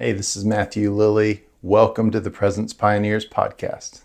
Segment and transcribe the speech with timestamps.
[0.00, 1.42] Hey, this is Matthew Lilly.
[1.60, 4.02] Welcome to the Presence Pioneers podcast.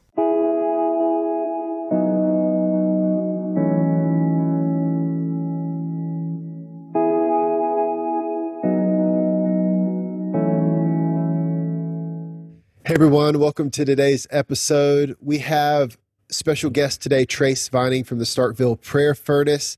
[12.84, 15.16] Hey everyone, welcome to today's episode.
[15.21, 16.00] We have
[16.32, 19.78] special guest today, Trace Vining from the Starkville Prayer Furnace.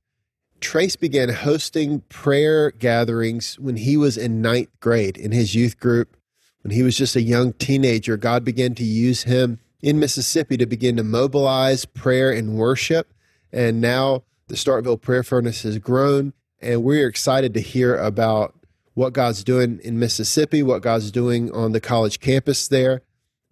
[0.62, 6.18] Trace began hosting prayer gatherings when he was in ninth grade in his youth group.
[6.62, 10.66] When he was just a young teenager, God began to use him in Mississippi to
[10.66, 13.14] begin to mobilize prayer and worship.
[13.52, 18.56] And now the Starkville Prayer Furnace has grown, and we're excited to hear about
[18.96, 23.02] what God's doing in Mississippi, what God's doing on the college campus there,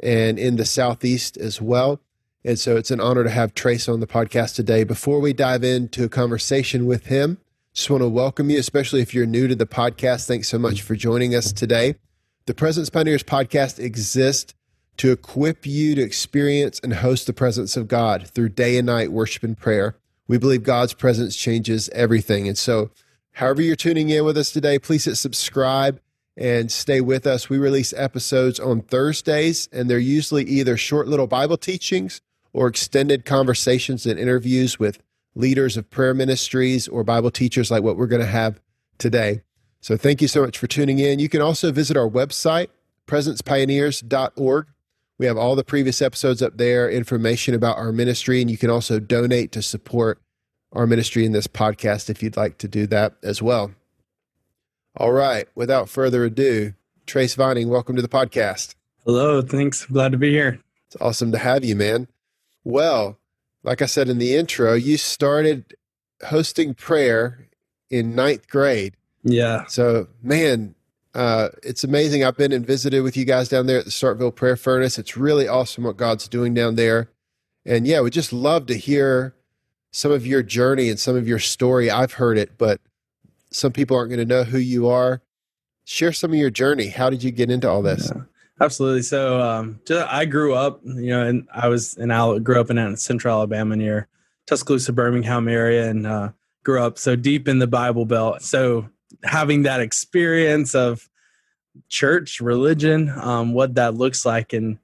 [0.02, 2.00] and in the Southeast as well.
[2.46, 4.84] And so it's an honor to have Trace on the podcast today.
[4.84, 7.38] Before we dive into a conversation with him,
[7.74, 10.28] just want to welcome you, especially if you're new to the podcast.
[10.28, 11.96] Thanks so much for joining us today.
[12.46, 14.54] The Presence Pioneers podcast exists
[14.98, 19.14] to equip you to experience and host the presence of God through day and night
[19.14, 19.96] worship and prayer.
[20.28, 22.50] We believe God's presence changes everything.
[22.50, 22.92] And so,
[23.32, 26.02] however you're tuning in with us today, please hit subscribe
[26.36, 27.50] and stay with us.
[27.50, 32.20] We release episodes on Thursdays, and they're usually either short little Bible teachings
[32.54, 35.00] or extended conversations and interviews with
[35.36, 38.62] leaders of prayer ministries or Bible teachers like what we're going to have
[38.98, 39.42] today.
[39.82, 41.20] So thank you so much for tuning in.
[41.20, 42.68] You can also visit our website,
[43.08, 44.68] presencepioneers.org.
[45.18, 48.70] We have all the previous episodes up there, information about our ministry, and you can
[48.70, 50.22] also donate to support
[50.72, 53.72] our ministry in this podcast if you'd like to do that as well.
[54.96, 56.74] All right, without further ado,
[57.06, 58.76] Trace Vining, welcome to the podcast.
[59.06, 59.86] Hello, thanks.
[59.86, 60.60] Glad to be here.
[60.88, 62.08] It's awesome to have you, man.
[62.64, 63.20] Well,
[63.64, 65.76] like I said in the intro, you started
[66.26, 67.48] hosting prayer
[67.90, 68.96] in ninth grade.
[69.24, 69.66] Yeah.
[69.68, 70.76] So, man,
[71.14, 72.24] uh, it's amazing.
[72.24, 74.98] I've been and visited with you guys down there at the Starkville Prayer Furnace.
[74.98, 77.10] It's really awesome what God's doing down there.
[77.66, 79.36] And yeah, we just love to hear
[79.92, 81.90] some of your journey and some of your story.
[81.90, 82.82] I've heard it, but
[83.52, 85.22] some people aren't going to know who you are.
[85.86, 86.88] Share some of your journey.
[86.88, 88.12] How did you get into all this?
[88.14, 88.24] Yeah.
[88.64, 89.02] Absolutely.
[89.02, 92.70] So, um, just, I grew up, you know, and I was in Al- grew up
[92.70, 94.08] in Central Alabama near
[94.48, 96.30] Tuscaloosa, Birmingham area, and uh,
[96.64, 98.42] grew up so deep in the Bible Belt.
[98.42, 98.88] So,
[99.26, 101.10] having that experience of
[101.90, 104.80] church, religion, um, what that looks like, and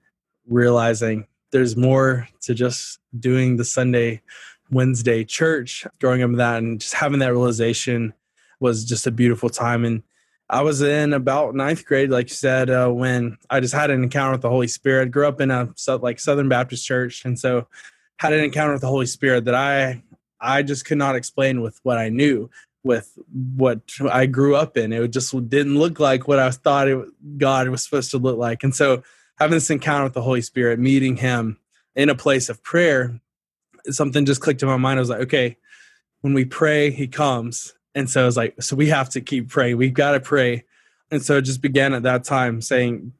[0.46, 4.22] realizing there's more to just doing the Sunday,
[4.70, 8.14] Wednesday church, growing up with that, and just having that realization
[8.60, 9.86] was just a beautiful time.
[9.86, 10.04] And
[10.50, 14.04] I was in about ninth grade, like you said, uh, when I just had an
[14.04, 15.12] encounter with the Holy Spirit.
[15.12, 15.70] Grew up in a
[16.02, 17.68] like Southern Baptist church, and so
[18.18, 20.02] had an encounter with the Holy Spirit that I
[20.42, 22.50] I just could not explain with what I knew,
[22.84, 23.16] with
[23.56, 24.92] what I grew up in.
[24.92, 28.64] It just didn't look like what I thought it, God was supposed to look like.
[28.64, 29.04] And so
[29.38, 31.60] having this encounter with the Holy Spirit, meeting Him
[31.96, 33.20] in a place of prayer,
[33.86, 34.98] something just clicked in my mind.
[34.98, 35.58] I was like, okay,
[36.22, 39.50] when we pray, He comes and so I was like, so we have to keep
[39.50, 39.78] praying.
[39.78, 40.66] We've got to pray.
[41.12, 43.14] And so it just began at that time saying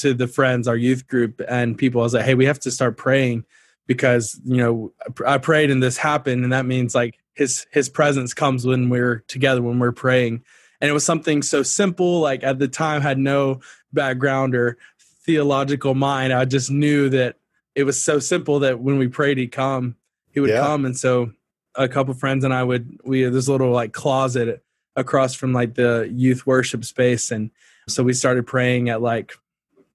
[0.00, 2.70] to the friends, our youth group and people, I was like, hey, we have to
[2.70, 3.44] start praying
[3.86, 4.92] because, you know,
[5.26, 6.44] I prayed and this happened.
[6.44, 10.44] And that means like his his presence comes when we're together, when we're praying.
[10.80, 13.60] And it was something so simple, like at the time had no
[13.92, 14.78] background or
[15.24, 16.32] theological mind.
[16.32, 17.36] I just knew that
[17.74, 19.96] it was so simple that when we prayed, he'd come,
[20.30, 20.60] he would yeah.
[20.60, 20.84] come.
[20.84, 21.32] And so
[21.74, 24.62] a couple friends and I would we had this little like closet
[24.96, 27.50] across from like the youth worship space and
[27.88, 29.32] so we started praying at like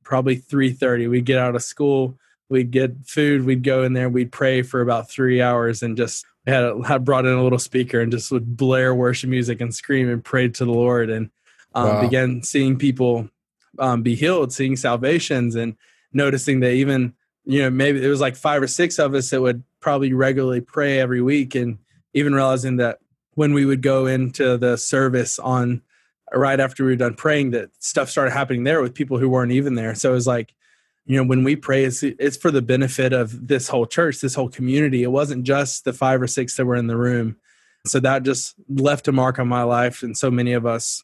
[0.03, 2.17] probably 3:30 we'd get out of school
[2.49, 6.25] we'd get food we'd go in there we'd pray for about 3 hours and just
[6.47, 9.75] had, a, had brought in a little speaker and just would blare worship music and
[9.75, 11.29] scream and pray to the Lord and
[11.75, 12.01] um, wow.
[12.01, 13.29] began seeing people
[13.79, 15.75] um, be healed seeing salvations and
[16.13, 17.13] noticing that even
[17.45, 20.59] you know maybe it was like five or six of us that would probably regularly
[20.59, 21.77] pray every week and
[22.13, 22.99] even realizing that
[23.35, 25.81] when we would go into the service on
[26.33, 29.53] right after we were done praying that stuff started happening there with people who weren't
[29.53, 29.95] even there.
[29.95, 30.53] So it was like
[31.05, 34.35] you know when we pray it's, it's for the benefit of this whole church this
[34.35, 35.03] whole community.
[35.03, 37.37] It wasn't just the five or six that were in the room.
[37.85, 41.01] So that just left a mark on my life and so many of us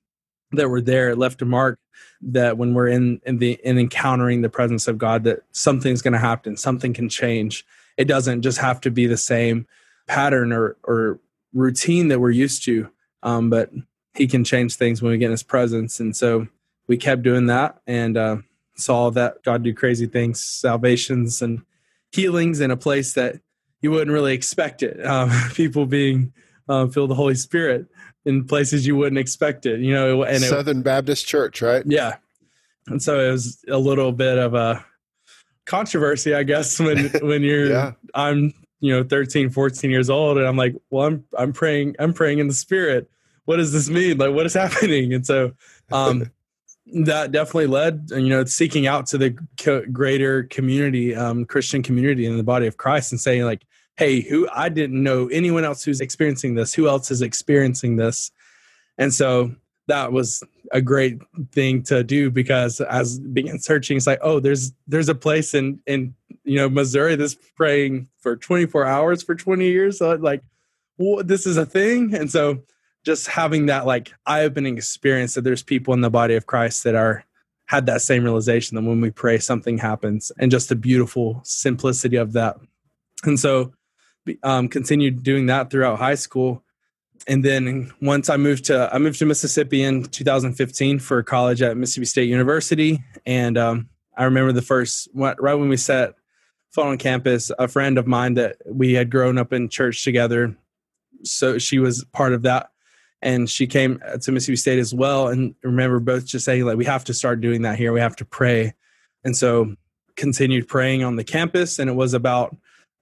[0.52, 1.80] that were there it left a mark
[2.22, 6.12] that when we're in in the in encountering the presence of god that something's going
[6.12, 7.66] to happen something can change
[7.98, 9.68] it doesn't just have to be the same
[10.08, 11.20] pattern or, or
[11.54, 12.90] routine that we're used to.
[13.22, 13.72] Um, but
[14.16, 16.00] he can change things when we get in his presence.
[16.00, 16.48] And so
[16.88, 18.38] we kept doing that and uh,
[18.76, 21.62] saw that God do crazy things, salvations and
[22.12, 23.40] healings in a place that
[23.82, 25.04] you wouldn't really expect it.
[25.06, 26.34] Um, people being
[26.70, 27.88] uh, filled the Holy Spirit
[28.26, 30.24] in places you wouldn't expect it, you know.
[30.24, 31.84] And Southern Baptist Church, right?
[31.86, 32.16] Yeah.
[32.88, 34.86] and so it was a little bit of a
[35.66, 37.92] controversy, I guess, when when you're yeah.
[38.14, 42.14] I'm you know 13, 14 years old, and I'm like, well, I'm I'm praying I'm
[42.14, 43.10] praying in the spirit.
[43.46, 44.18] What does this mean?
[44.18, 45.14] Like, what is happening?
[45.14, 45.54] And so,
[45.92, 46.32] um,
[47.06, 52.26] that definitely led you know seeking out to the co- greater community, um, Christian community
[52.26, 53.66] in the body of Christ, and saying like,
[53.98, 56.74] hey, who I didn't know anyone else who's experiencing this.
[56.74, 58.32] Who else is experiencing this?
[58.98, 59.56] And so
[59.88, 61.20] that was a great
[61.52, 65.80] thing to do because as began searching, it's like, oh, there's there's a place in
[65.86, 70.00] in you know Missouri that's praying for 24 hours for 20 years.
[70.00, 70.42] So like,
[70.98, 72.62] well, this is a thing, and so
[73.04, 76.96] just having that like eye-opening experience that there's people in the body of Christ that
[76.96, 77.26] are
[77.66, 82.18] had that same realization that when we pray, something happens, and just the beautiful simplicity
[82.18, 82.58] of that.
[83.24, 83.74] And so,
[84.44, 86.64] um, continued doing that throughout high school
[87.28, 91.78] and then once I moved to I moved to Mississippi in 2015 for college at
[91.78, 96.16] Mississippi State University, and um, I remember the first right when we set
[96.72, 100.56] foot on campus, a friend of mine that we had grown up in church together,
[101.24, 102.72] so she was part of that,
[103.22, 105.28] and she came to Mississippi State as well.
[105.28, 108.18] And remember both just saying like we have to start doing that here, we have
[108.18, 108.74] to pray,
[109.24, 109.76] and so
[110.16, 112.56] continued praying on the campus, and it was about.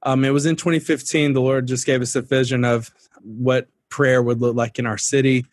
[0.04, 1.34] Um, it was in 2015.
[1.34, 2.90] The Lord just gave us a vision of
[3.22, 5.46] what prayer would look like in our city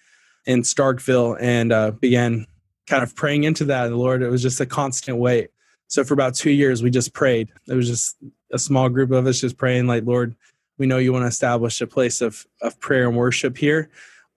[0.47, 2.47] in Starkville and uh, began
[2.87, 3.89] kind of praying into that.
[3.89, 5.51] The Lord, it was just a constant wait.
[5.89, 7.51] So for about two years, we just prayed.
[7.67, 8.17] It was just
[8.53, 10.35] a small group of us just praying, like, Lord,
[10.79, 13.91] we know you want to establish a place of, of prayer and worship here.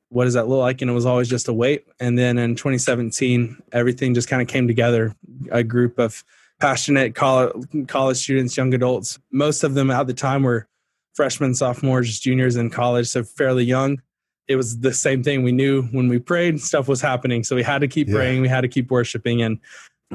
[0.10, 0.82] What does that look like?
[0.82, 1.86] And it was always just a wait.
[2.00, 5.16] And then in 2017, everything just kind of came together.
[5.52, 6.24] A group of
[6.60, 7.54] passionate college,
[7.88, 10.68] college students, young adults, most of them at the time were
[11.14, 14.02] freshmen, sophomores, juniors in college, so fairly young.
[14.48, 15.44] It was the same thing.
[15.44, 17.44] We knew when we prayed, stuff was happening.
[17.44, 18.16] So we had to keep yeah.
[18.16, 19.42] praying, we had to keep worshiping.
[19.42, 19.60] And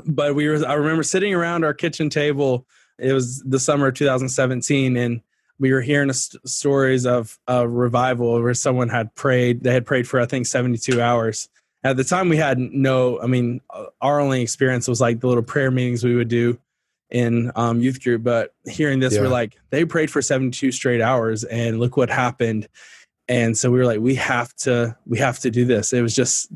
[0.04, 2.66] but we were I remember sitting around our kitchen table.
[2.98, 5.20] It was the summer of 2017, and
[5.58, 9.62] we were hearing st- stories of a revival where someone had prayed.
[9.62, 11.48] They had prayed for I think 72 hours.
[11.84, 13.20] At the time, we had no.
[13.20, 13.60] I mean,
[14.00, 16.58] our only experience was like the little prayer meetings we would do
[17.16, 19.22] in um, youth group, but hearing this, yeah.
[19.22, 22.68] we're like, they prayed for 72 straight hours and look what happened.
[23.26, 25.94] And so we were like, we have to, we have to do this.
[25.94, 26.50] It was just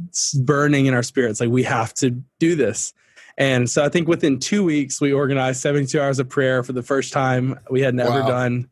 [0.45, 1.41] burning in our spirits.
[1.41, 2.93] Like we have to do this.
[3.39, 6.83] And so I think within two weeks, we organized 72 hours of prayer for the
[6.83, 8.29] first time we had never wow.
[8.29, 8.69] done.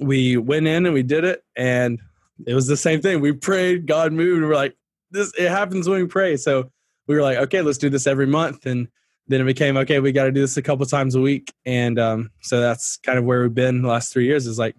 [0.00, 1.44] We went in and we did it.
[1.54, 2.00] And
[2.46, 3.20] it was the same thing.
[3.20, 4.38] We prayed, God moved.
[4.38, 4.78] And we're like,
[5.10, 6.38] this, it happens when we pray.
[6.38, 6.70] So
[7.06, 8.64] we were like, okay, let's do this every month.
[8.64, 8.88] And
[9.28, 11.52] then it became okay we got to do this a couple times a week.
[11.64, 14.76] And um, so that's kind of where we've been the last three years is like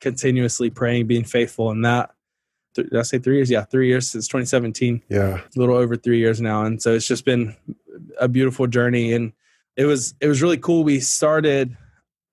[0.00, 2.10] continuously praying being faithful in that.
[2.74, 3.50] Did i say three years?
[3.50, 5.38] Yeah three years since 2017 yeah.
[5.38, 6.64] A little over three years now.
[6.64, 7.56] And so it's just been
[8.20, 9.14] a beautiful journey.
[9.14, 9.32] And
[9.76, 10.84] it was it was really cool.
[10.84, 11.76] We started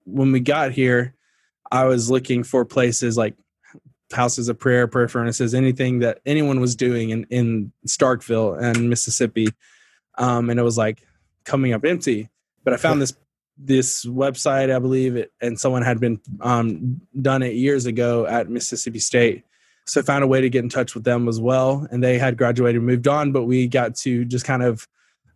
[0.06, 1.16] when we got here
[1.72, 3.36] i was looking for places like
[4.12, 9.48] houses of prayer prayer furnaces anything that anyone was doing in in starkville and mississippi.
[10.18, 11.08] Um, and it was like
[11.46, 12.30] coming up empty.
[12.64, 13.14] But I found this
[13.58, 18.50] this website, I believe, it, and someone had been um, done it years ago at
[18.50, 19.44] Mississippi State.
[19.86, 22.18] So I found a way to get in touch with them as well, and they
[22.18, 24.88] had graduated, moved on, but we got to just kind of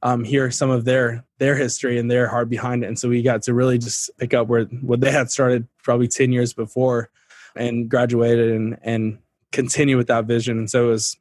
[0.02, 3.22] um, hear some of their their history and their heart behind it, and so we
[3.22, 7.10] got to really just pick up where what they had started probably ten years before,
[7.56, 9.20] and graduated and and
[9.52, 10.58] continue with that vision.
[10.58, 11.18] And so it was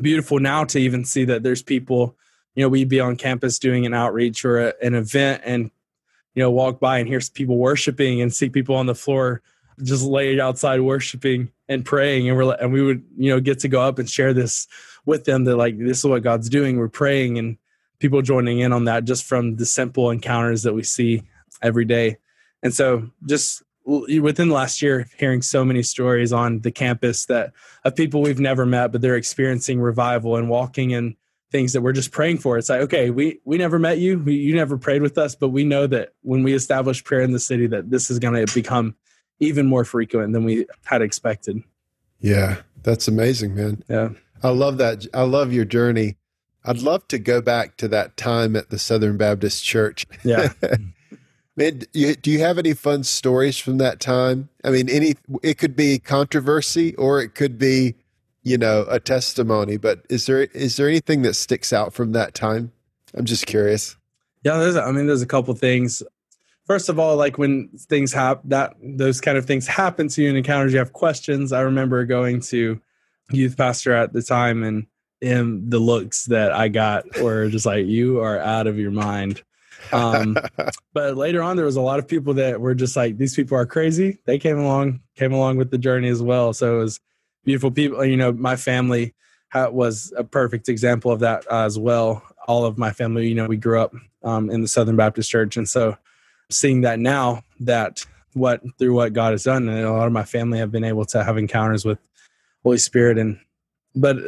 [0.00, 2.16] beautiful now to even see that there's people
[2.56, 5.70] you know, we'd be on campus doing an outreach or a, an event and,
[6.34, 9.42] you know, walk by and hear people worshiping and see people on the floor
[9.82, 12.28] just laid outside worshiping and praying.
[12.28, 14.66] And we're, and we would, you know, get to go up and share this
[15.04, 16.78] with them that like, this is what God's doing.
[16.78, 17.58] We're praying and
[17.98, 21.24] people joining in on that just from the simple encounters that we see
[21.62, 22.16] every day.
[22.62, 27.52] And so just within the last year hearing so many stories on the campus that
[27.84, 31.16] of people we've never met but they're experiencing revival and walking in
[31.56, 32.58] things that we're just praying for.
[32.58, 35.48] It's like, okay, we we never met you, we, you never prayed with us, but
[35.48, 38.54] we know that when we establish prayer in the city, that this is going to
[38.54, 38.94] become
[39.40, 41.62] even more frequent than we had expected.
[42.20, 43.82] Yeah, that's amazing, man.
[43.88, 44.10] Yeah,
[44.42, 45.06] I love that.
[45.14, 46.18] I love your journey.
[46.62, 50.04] I'd love to go back to that time at the Southern Baptist Church.
[50.24, 50.52] Yeah.
[51.58, 54.50] Man, do you, do you have any fun stories from that time?
[54.62, 57.94] I mean, any it could be controversy or it could be
[58.46, 59.76] you know, a testimony.
[59.76, 62.70] But is there is there anything that sticks out from that time?
[63.14, 63.96] I'm just curious.
[64.44, 64.76] Yeah, there's.
[64.76, 66.00] I mean, there's a couple things.
[66.64, 70.30] First of all, like when things happen, that those kind of things happen to you
[70.30, 71.52] in encounters, you have questions.
[71.52, 72.80] I remember going to
[73.32, 74.86] youth pastor at the time, and
[75.20, 79.42] and the looks that I got were just like, you are out of your mind.
[79.92, 80.36] Um,
[80.92, 83.58] but later on, there was a lot of people that were just like, these people
[83.58, 84.20] are crazy.
[84.24, 86.52] They came along, came along with the journey as well.
[86.52, 87.00] So it was
[87.46, 88.04] beautiful people.
[88.04, 89.14] You know, my family
[89.54, 92.22] was a perfect example of that uh, as well.
[92.46, 95.56] All of my family, you know, we grew up um, in the Southern Baptist Church,
[95.56, 95.96] and so
[96.50, 100.24] seeing that now that what through what God has done, and a lot of my
[100.24, 101.98] family have been able to have encounters with
[102.62, 103.40] Holy Spirit, and
[103.94, 104.18] but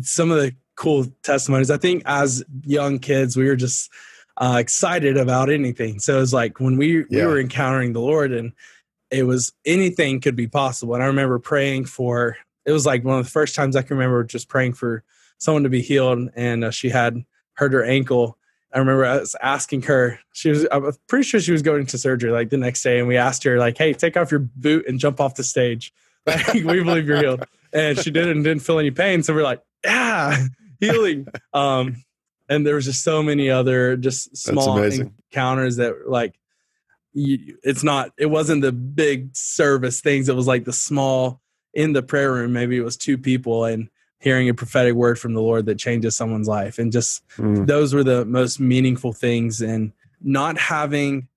[0.00, 1.70] some of the cool testimonies.
[1.70, 3.90] I think as young kids, we were just
[4.36, 6.00] uh, excited about anything.
[6.00, 7.20] So it was like when we yeah.
[7.20, 8.52] we were encountering the Lord, and
[9.10, 10.94] it was anything could be possible.
[10.94, 13.96] And I remember praying for it was like one of the first times I can
[13.96, 15.04] remember just praying for
[15.38, 18.38] someone to be healed, and uh, she had hurt her ankle.
[18.72, 20.18] I remember I was asking her.
[20.32, 20.66] She was.
[20.70, 23.44] I'm pretty sure she was going to surgery like the next day, and we asked
[23.44, 25.92] her like, "Hey, take off your boot and jump off the stage.
[26.24, 29.24] Like, we believe you're healed." And she did it and didn't feel any pain.
[29.24, 30.46] So we're like, "Yeah,
[30.80, 32.04] healing." Um,
[32.48, 36.38] and there was just so many other just small encounters that like,
[37.12, 38.12] you, it's not.
[38.18, 40.28] It wasn't the big service things.
[40.28, 41.41] It was like the small
[41.74, 43.88] in the prayer room, maybe it was two people and
[44.18, 46.78] hearing a prophetic word from the Lord that changes someone's life.
[46.78, 47.66] And just mm.
[47.66, 49.60] those were the most meaningful things.
[49.60, 51.28] And not having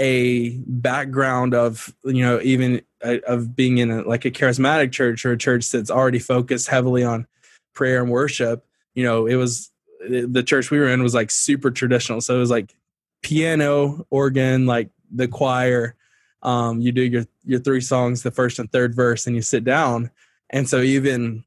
[0.00, 5.24] a background of, you know, even uh, of being in a, like a charismatic church
[5.24, 7.26] or a church that's already focused heavily on
[7.74, 8.64] prayer and worship,
[8.94, 9.70] you know, it was
[10.08, 12.20] the church we were in was like super traditional.
[12.20, 12.74] So it was like
[13.22, 15.94] piano, organ, like the choir,
[16.42, 19.64] um, you do your your three songs, the first and third verse, and you sit
[19.64, 20.10] down.
[20.50, 21.44] And so even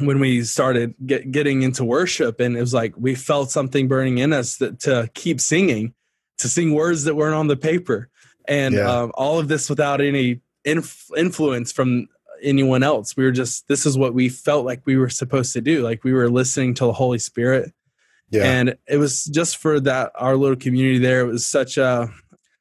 [0.00, 4.18] when we started get, getting into worship, and it was like we felt something burning
[4.18, 5.94] in us that, to keep singing,
[6.38, 8.08] to sing words that weren't on the paper,
[8.46, 8.88] and yeah.
[8.88, 12.08] um, all of this without any inf- influence from
[12.42, 13.16] anyone else.
[13.16, 16.04] We were just this is what we felt like we were supposed to do, like
[16.04, 17.72] we were listening to the Holy Spirit.
[18.30, 18.44] Yeah.
[18.44, 21.20] And it was just for that our little community there.
[21.20, 22.10] It was such a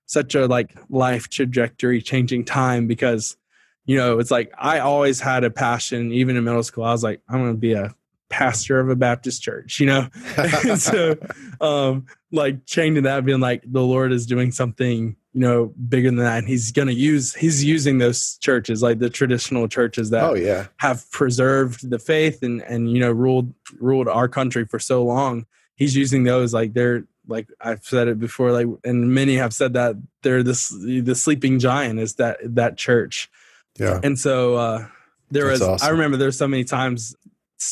[0.06, 3.38] such a like life trajectory changing time because
[3.86, 7.04] you know it's like i always had a passion even in middle school i was
[7.04, 7.94] like i'm going to be a
[8.30, 10.08] pastor of a baptist church you know?
[10.78, 11.16] So
[11.62, 16.18] um like changing that being like the lord is doing something you know bigger than
[16.18, 20.24] that and he's going to use he's using those churches like the traditional churches that
[20.24, 20.68] oh yeah.
[20.78, 25.46] have preserved the faith and and you know ruled ruled our country for so long.
[25.76, 29.74] He's using those like they're like I've said it before, like and many have said
[29.74, 33.30] that they're this the sleeping giant is that that church.
[33.78, 34.00] Yeah.
[34.04, 34.88] And so uh
[35.32, 35.88] there That's was awesome.
[35.88, 37.16] I remember there's so many times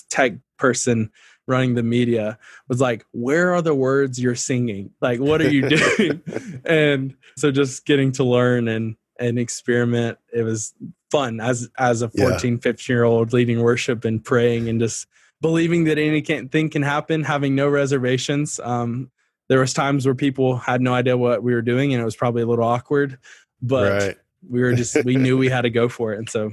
[0.10, 1.12] tech person
[1.48, 4.92] running the media was like, Where are the words you're singing?
[5.02, 6.22] Like what are you doing?
[6.66, 10.74] and so just getting to learn and and experiment, it was
[11.12, 12.60] fun as as a 14, yeah.
[12.60, 15.08] 15 year old leading worship and praying and just
[15.42, 18.60] believing that anything can happen, having no reservations.
[18.64, 19.12] Um,
[19.50, 22.16] there was times where people had no idea what we were doing and it was
[22.16, 23.18] probably a little awkward
[23.62, 24.18] but right.
[24.50, 26.52] we were just we knew we had to go for it and so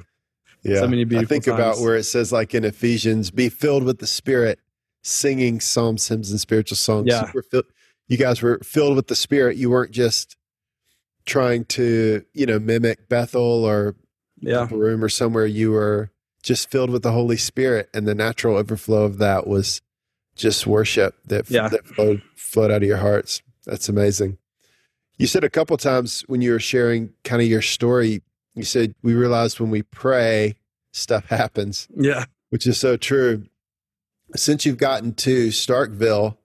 [0.63, 1.59] yeah so many beautiful i think times.
[1.59, 4.59] about where it says like in ephesians be filled with the spirit
[5.03, 7.31] singing psalms hymns and spiritual songs yeah.
[7.53, 7.63] You,
[8.09, 10.37] you guys were filled with the spirit you weren't just
[11.27, 13.97] trying to you know mimic bethel or
[14.41, 14.67] yeah.
[14.71, 16.11] room or somewhere you were
[16.43, 19.81] just filled with the holy spirit and the natural overflow of that was
[20.41, 21.69] just worship that, yeah.
[21.69, 23.43] that flowed, flowed out of your hearts.
[23.67, 24.39] That's amazing.
[25.19, 28.23] You said a couple times when you were sharing kind of your story,
[28.55, 30.57] you said, We realized when we pray,
[30.93, 31.89] stuff happens.
[31.97, 32.25] Yeah.
[32.49, 33.45] Which is so true.
[34.35, 36.37] Since you've gotten to Starkville,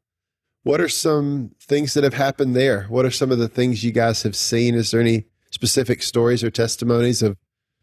[0.64, 2.84] what are some things that have happened there?
[2.90, 4.76] What are some of the things you guys have seen?
[4.76, 7.38] Is there any specific stories or testimonies of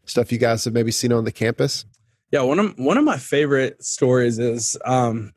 [0.05, 1.85] stuff you guys have maybe seen on the campus?
[2.31, 5.33] Yeah, one of one of my favorite stories is um,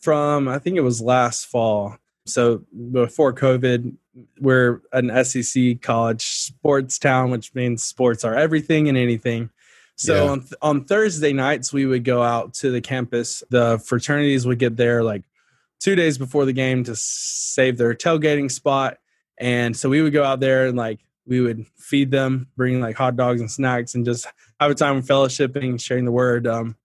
[0.00, 1.96] from I think it was last fall.
[2.26, 2.62] So
[2.92, 3.94] before COVID,
[4.40, 9.50] we're an SEC college sports town, which means sports are everything and anything.
[9.96, 10.30] So yeah.
[10.30, 13.42] on, on Thursday nights, we would go out to the campus.
[13.50, 15.24] The fraternities would get there like
[15.80, 18.98] two days before the game to save their tailgating spot.
[19.38, 22.96] And so we would go out there and like we would feed them, bring like
[22.96, 24.26] hot dogs and snacks, and just
[24.60, 26.46] have a time of fellowshipping, sharing the word.
[26.46, 26.76] Um,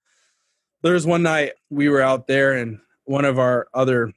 [0.82, 4.14] there was one night we were out there and one of our other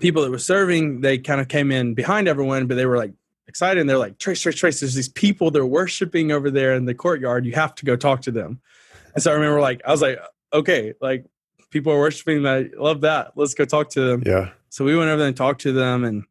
[0.00, 3.12] people that was serving, they kind of came in behind everyone, but they were like
[3.46, 3.80] excited.
[3.80, 6.94] And they're like, Trace, Trace, Trace, there's these people they're worshiping over there in the
[6.94, 7.44] courtyard.
[7.44, 8.60] You have to go talk to them.
[9.14, 11.26] And so I remember like, I was like, uh, okay, like
[11.70, 12.46] people are worshiping.
[12.46, 13.32] I love that.
[13.36, 14.22] Let's go talk to them.
[14.24, 14.50] Yeah.
[14.70, 16.24] So we went over there and talked to them and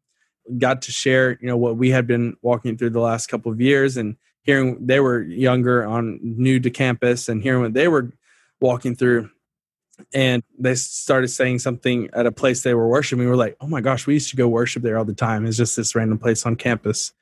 [0.58, 3.60] got to share, you know, what we had been walking through the last couple of
[3.60, 8.12] years and hearing they were younger on new to campus and hearing what they were
[8.60, 9.30] walking through
[10.12, 13.24] and they started saying something at a place they were worshiping.
[13.24, 15.46] We were like, oh my gosh, we used to go worship there all the time.
[15.46, 17.12] It's just this random place on campus.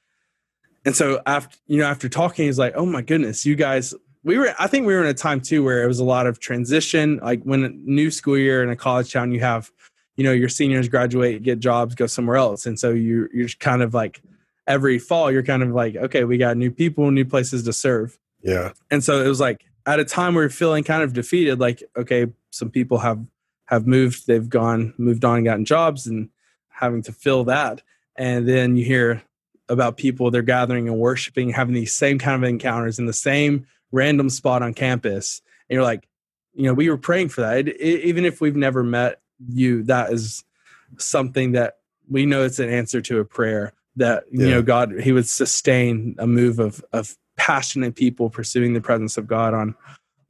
[0.85, 3.95] And so after you know, after talking, he's like, oh my goodness, you guys.
[4.23, 6.27] We were, I think we were in a time too where it was a lot
[6.27, 7.21] of transition.
[7.23, 9.71] Like when a new school year in a college town, you have,
[10.17, 13.83] you know, your seniors graduate, get jobs, go somewhere else, and so you you're kind
[13.83, 14.21] of like
[14.67, 18.19] every fall, you're kind of like, okay, we got new people, new places to serve.
[18.43, 18.73] Yeah.
[18.91, 21.83] And so it was like at a time where you're feeling kind of defeated, like,
[21.97, 23.25] okay, some people have
[23.67, 26.29] have moved, they've gone, moved on, gotten jobs and
[26.69, 27.83] having to fill that.
[28.17, 29.23] And then you hear
[29.69, 33.67] about people they're gathering and worshiping, having these same kind of encounters in the same
[33.93, 35.41] random spot on campus.
[35.69, 36.09] And you're like,
[36.53, 37.59] you know, we were praying for that.
[37.59, 40.43] It, it, even if we've never met you, that is
[40.99, 41.77] something that
[42.09, 44.47] we know it's an answer to a prayer that, yeah.
[44.47, 49.17] you know, God, He would sustain a move of, of passionate people pursuing the presence
[49.17, 49.77] of God on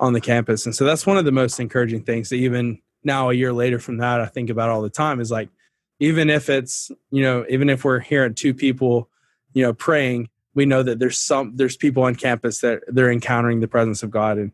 [0.00, 0.66] on the campus.
[0.66, 3.78] And so that's one of the most encouraging things that even now a year later
[3.78, 5.50] from that I think about all the time is like
[6.00, 9.08] even if it's, you know, even if we're hearing two people,
[9.52, 13.60] you know, praying, we know that there's some there's people on campus that they're encountering
[13.60, 14.52] the presence of God and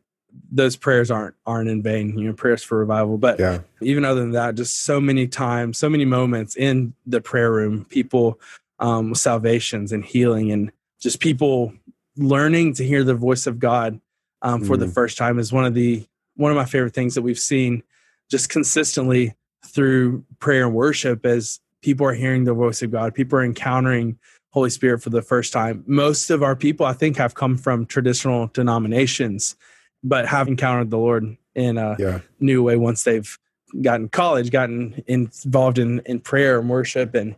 [0.51, 3.17] those prayers aren't aren't in vain, you know, prayers for revival.
[3.17, 3.61] But yeah.
[3.81, 7.85] even other than that, just so many times, so many moments in the prayer room,
[7.87, 8.41] people
[8.79, 11.73] um salvations and healing and just people
[12.17, 14.01] learning to hear the voice of God
[14.47, 14.81] um, for mm.
[14.81, 17.83] the first time is one of the one of my favorite things that we've seen
[18.31, 19.35] just consistently
[19.67, 24.19] through prayer and worship as people are hearing the voice of God, people are encountering
[24.51, 25.83] Holy Spirit for the first time.
[25.87, 29.57] Most of our people, I think, have come from traditional denominations,
[30.05, 32.21] but have encountered the Lord in a yeah.
[32.39, 33.37] new way once they've
[33.83, 37.35] gotten college, gotten involved in in prayer and worship, and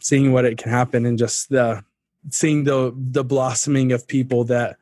[0.00, 1.84] seeing what it can happen, and just the
[2.30, 4.79] seeing the the blossoming of people that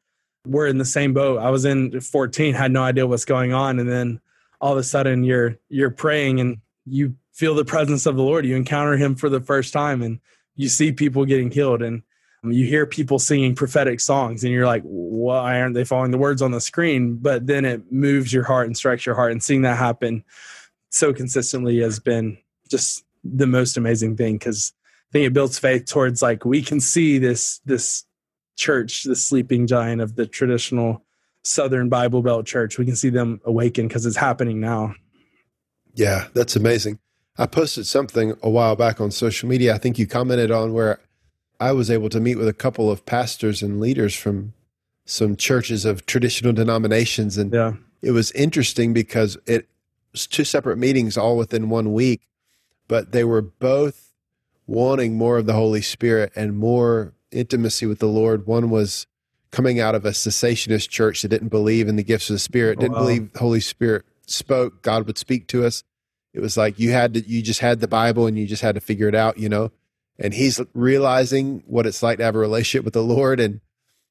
[0.49, 1.39] were in the same boat.
[1.39, 4.21] I was in 14, had no idea what's going on, and then
[4.61, 8.45] all of a sudden you're you're praying and you feel the presence of the Lord.
[8.45, 10.21] You encounter Him for the first time, and
[10.57, 12.03] you see people getting healed, and
[12.43, 16.43] you hear people singing prophetic songs, and you're like, "Why aren't they following the words
[16.43, 19.63] on the screen?" But then it moves your heart and strikes your heart, and seeing
[19.63, 20.25] that happen
[20.91, 24.73] so consistently has been just the most amazing thing because
[25.11, 28.05] I think it builds faith towards like we can see this this
[28.59, 31.03] church, the sleeping giant of the traditional
[31.45, 32.77] Southern Bible Belt church.
[32.77, 34.95] We can see them awaken because it's happening now.
[35.95, 36.99] Yeah, that's amazing.
[37.39, 39.75] I posted something a while back on social media.
[39.75, 40.99] I think you commented on where
[41.61, 44.53] I was able to meet with a couple of pastors and leaders from
[45.07, 47.39] some churches of traditional denominations.
[47.39, 47.73] And yeah.
[48.03, 49.69] it was interesting because it
[50.13, 52.23] was two separate meetings all within one week,
[52.89, 54.13] but they were both
[54.67, 58.47] wanting more of the Holy Spirit and more intimacy with the Lord.
[58.47, 59.07] One was
[59.51, 62.79] coming out of a cessationist church that didn't believe in the gifts of the Spirit,
[62.79, 63.03] didn't oh, wow.
[63.07, 65.85] believe the Holy Spirit spoke, God would speak to us.
[66.35, 68.75] It was like you had to, you just had the Bible and you just had
[68.75, 69.73] to figure it out, you know.
[70.19, 73.61] And he's realizing what it's like to have a relationship with the Lord, and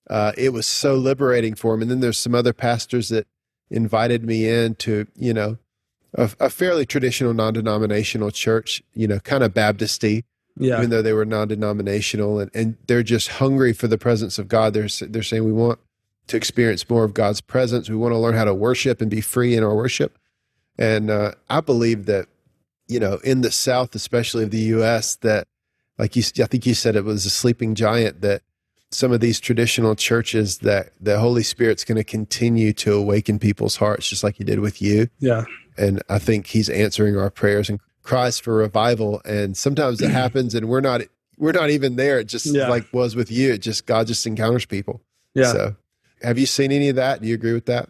[0.10, 1.82] uh, it was so liberating for him.
[1.82, 3.28] And then there's some other pastors that
[3.70, 5.58] invited me in to, you know,
[6.14, 10.24] a, a fairly traditional non-denominational church, you know, kind of Baptisty,
[10.60, 10.78] yeah.
[10.78, 14.74] even though they were non-denominational and, and they're just hungry for the presence of God.
[14.74, 15.80] They're, they're saying we want
[16.28, 17.90] to experience more of God's presence.
[17.90, 20.18] We want to learn how to worship and be free in our worship.
[20.78, 22.28] And uh, I believe that,
[22.88, 25.48] you know, in the South, especially of the U.S., that
[25.98, 28.42] like you, I think you said it was a sleeping giant that
[28.92, 33.76] some of these traditional churches that the Holy Spirit's going to continue to awaken people's
[33.76, 35.10] hearts, just like He did with you.
[35.20, 35.46] Yeah.
[35.78, 39.22] And I think He's answering our prayers and cries for revival.
[39.26, 41.02] And sometimes it happens and we're not
[41.38, 42.20] we're not even there.
[42.20, 42.70] It just yeah.
[42.70, 43.54] like was with you.
[43.54, 45.02] It just god just encounters people.
[45.34, 45.52] Yeah.
[45.52, 45.76] So
[46.24, 47.22] have you seen any of that?
[47.22, 47.90] Do you agree with that?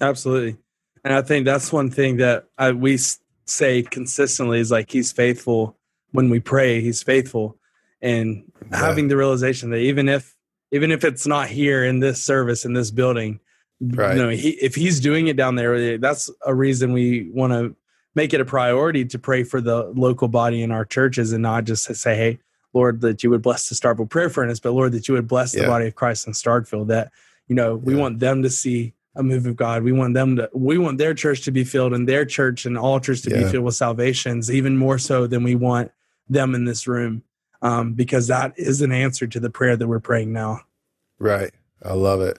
[0.00, 0.56] Absolutely.
[1.04, 2.98] And i think that's one thing that I, we
[3.44, 5.76] say consistently is like he's faithful
[6.12, 7.58] when we pray he's faithful.
[8.00, 8.78] And yeah.
[8.78, 10.36] having the realization that even if
[10.70, 13.40] even if it's not here in this service in this building
[13.80, 14.16] right.
[14.16, 17.76] you know he, if he's doing it down there that's a reason we want to
[18.16, 21.64] make it a priority to pray for the local body in our churches and not
[21.64, 22.38] just to say, hey,
[22.72, 25.54] Lord, that you would bless the Starkville Prayer Furnace, but Lord, that you would bless
[25.54, 25.62] yeah.
[25.62, 26.88] the body of Christ in Starkville.
[26.88, 27.12] That,
[27.46, 28.00] you know, we yeah.
[28.00, 29.82] want them to see a move of God.
[29.82, 32.76] We want them to, we want their church to be filled and their church and
[32.76, 33.44] altars to yeah.
[33.44, 35.92] be filled with salvations, even more so than we want
[36.28, 37.22] them in this room,
[37.62, 40.60] um, because that is an answer to the prayer that we're praying now.
[41.18, 41.52] Right.
[41.82, 42.38] I love it.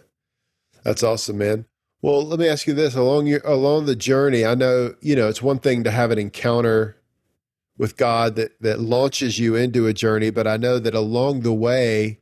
[0.84, 1.66] That's awesome, man.
[2.02, 5.28] Well, let me ask you this: along your along the journey, I know you know
[5.28, 6.98] it's one thing to have an encounter
[7.78, 11.54] with God that that launches you into a journey, but I know that along the
[11.54, 12.20] way,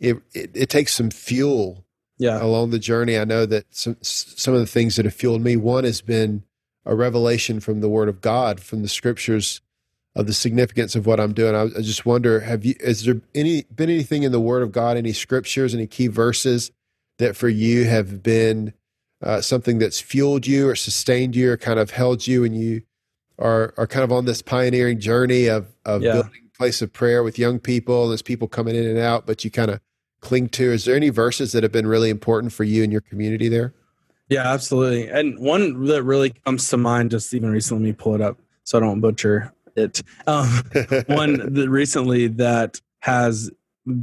[0.00, 1.84] it it, it takes some fuel.
[2.18, 2.42] Yeah.
[2.42, 5.56] Along the journey, I know that some some of the things that have fueled me.
[5.56, 6.44] One has been
[6.84, 9.60] a revelation from the Word of God, from the Scriptures,
[10.14, 11.54] of the significance of what I'm doing.
[11.54, 12.74] I, I just wonder: Have you?
[12.80, 16.72] Is there any been anything in the Word of God, any scriptures, any key verses
[17.18, 18.72] that for you have been
[19.22, 22.82] uh, something that's fueled you or sustained you or kind of held you, and you
[23.38, 26.12] are are kind of on this pioneering journey of of Yeah.
[26.14, 28.08] building a place of prayer with young people.
[28.08, 29.80] There's people coming in and out, but you kind of
[30.20, 30.72] cling to.
[30.72, 33.74] Is there any verses that have been really important for you and your community there?
[34.28, 35.08] Yeah, absolutely.
[35.08, 38.38] And one that really comes to mind, just even recently, let me pull it up
[38.64, 40.02] so I don't butcher it.
[40.26, 40.48] Um,
[41.06, 43.50] one that recently that has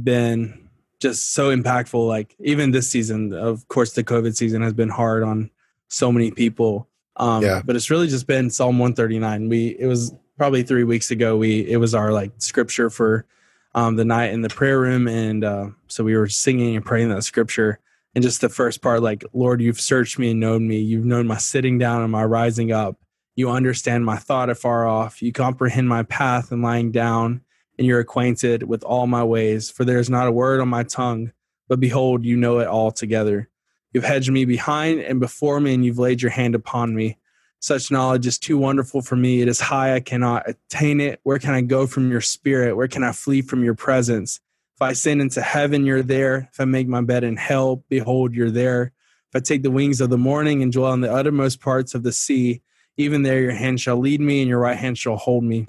[0.02, 0.63] been
[1.04, 5.22] just so impactful, like even this season, of course, the COVID season has been hard
[5.22, 5.50] on
[5.88, 6.88] so many people.
[7.16, 7.62] Um, Yeah.
[7.64, 9.48] but it's really just been Psalm 139.
[9.48, 11.36] We, it was probably three weeks ago.
[11.36, 13.26] We, it was our like scripture for
[13.74, 15.06] um, the night in the prayer room.
[15.06, 17.78] And uh, so we were singing and praying that scripture
[18.14, 21.26] and just the first part like lord you've searched me and known me you've known
[21.26, 22.96] my sitting down and my rising up
[23.34, 27.40] you understand my thought afar off you comprehend my path and lying down
[27.78, 30.82] and you're acquainted with all my ways for there is not a word on my
[30.82, 31.32] tongue
[31.68, 33.48] but behold you know it all together.
[33.92, 37.18] You've hedged me behind and before me and you've laid your hand upon me.
[37.60, 39.40] Such knowledge is too wonderful for me.
[39.40, 39.94] It is high.
[39.94, 41.20] I cannot attain it.
[41.22, 42.76] Where can i go from your spirit?
[42.76, 44.40] Where can i flee from your presence?
[44.74, 46.50] If I ascend into heaven, you're there.
[46.52, 48.92] If I make my bed in hell, behold, you're there.
[49.30, 52.02] If I take the wings of the morning and dwell in the uttermost parts of
[52.02, 52.60] the sea,
[52.96, 55.68] even there your hand shall lead me and your right hand shall hold me.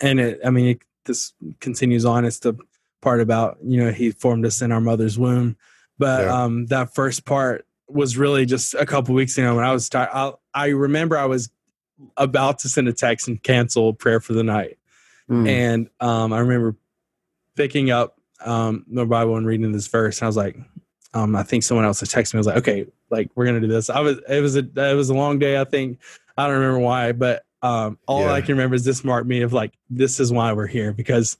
[0.00, 2.24] And it, I mean, it, this continues on.
[2.24, 2.54] It's the
[3.00, 5.56] part about, you know, he formed us in our mother's womb.
[5.98, 6.44] But Yeah.
[6.44, 10.10] um, that first part was really just a couple weeks ago when I was tired.
[10.12, 11.50] I, I remember I was
[12.16, 14.78] about to send a text and cancel prayer for the night.
[15.28, 15.48] Mm.
[15.48, 16.76] And um, I remember
[17.56, 20.18] picking up um, the Bible and reading this verse.
[20.20, 20.56] And I was like,
[21.14, 22.38] um, I think someone else had texted me.
[22.38, 23.90] I was like, okay, like we're gonna do this.
[23.90, 25.58] I was, it was a, it was a long day.
[25.60, 25.98] I think
[26.36, 28.32] I don't remember why, but um, all Yeah.
[28.32, 31.36] I can remember is this marked me of like, this is why we're here because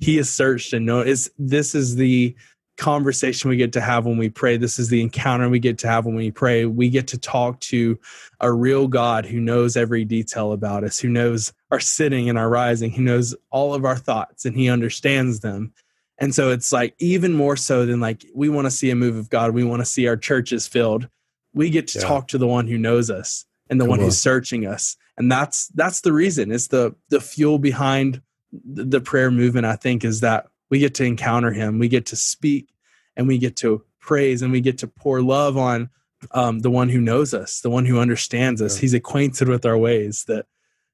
[0.00, 2.34] He has searched and know is this is the
[2.76, 4.56] conversation we get to have when we pray.
[4.56, 6.64] This is the encounter we get to have when we pray.
[6.66, 7.98] We get to talk to
[8.40, 12.48] a real God who knows every detail about us, who knows our sitting and our
[12.50, 15.72] rising, who knows all of our thoughts and he understands them.
[16.18, 19.16] And so it's like even more so than like we want to see a move
[19.16, 21.08] of God, we want to see our churches filled.
[21.54, 22.06] We get to Yeah.
[22.06, 24.06] talk to the one who knows us and the Come one on.
[24.06, 24.96] who's searching us.
[25.16, 26.50] And that's that's the reason.
[26.50, 28.20] It's the the fuel behind
[28.52, 32.06] the, the prayer movement, I think, is that we get to encounter him, we get
[32.06, 32.68] to speak
[33.16, 35.90] and we get to praise and we get to pour love on
[36.32, 38.76] um, the one who knows us, the one who understands us.
[38.76, 38.80] Yeah.
[38.82, 40.46] He's acquainted with our ways, that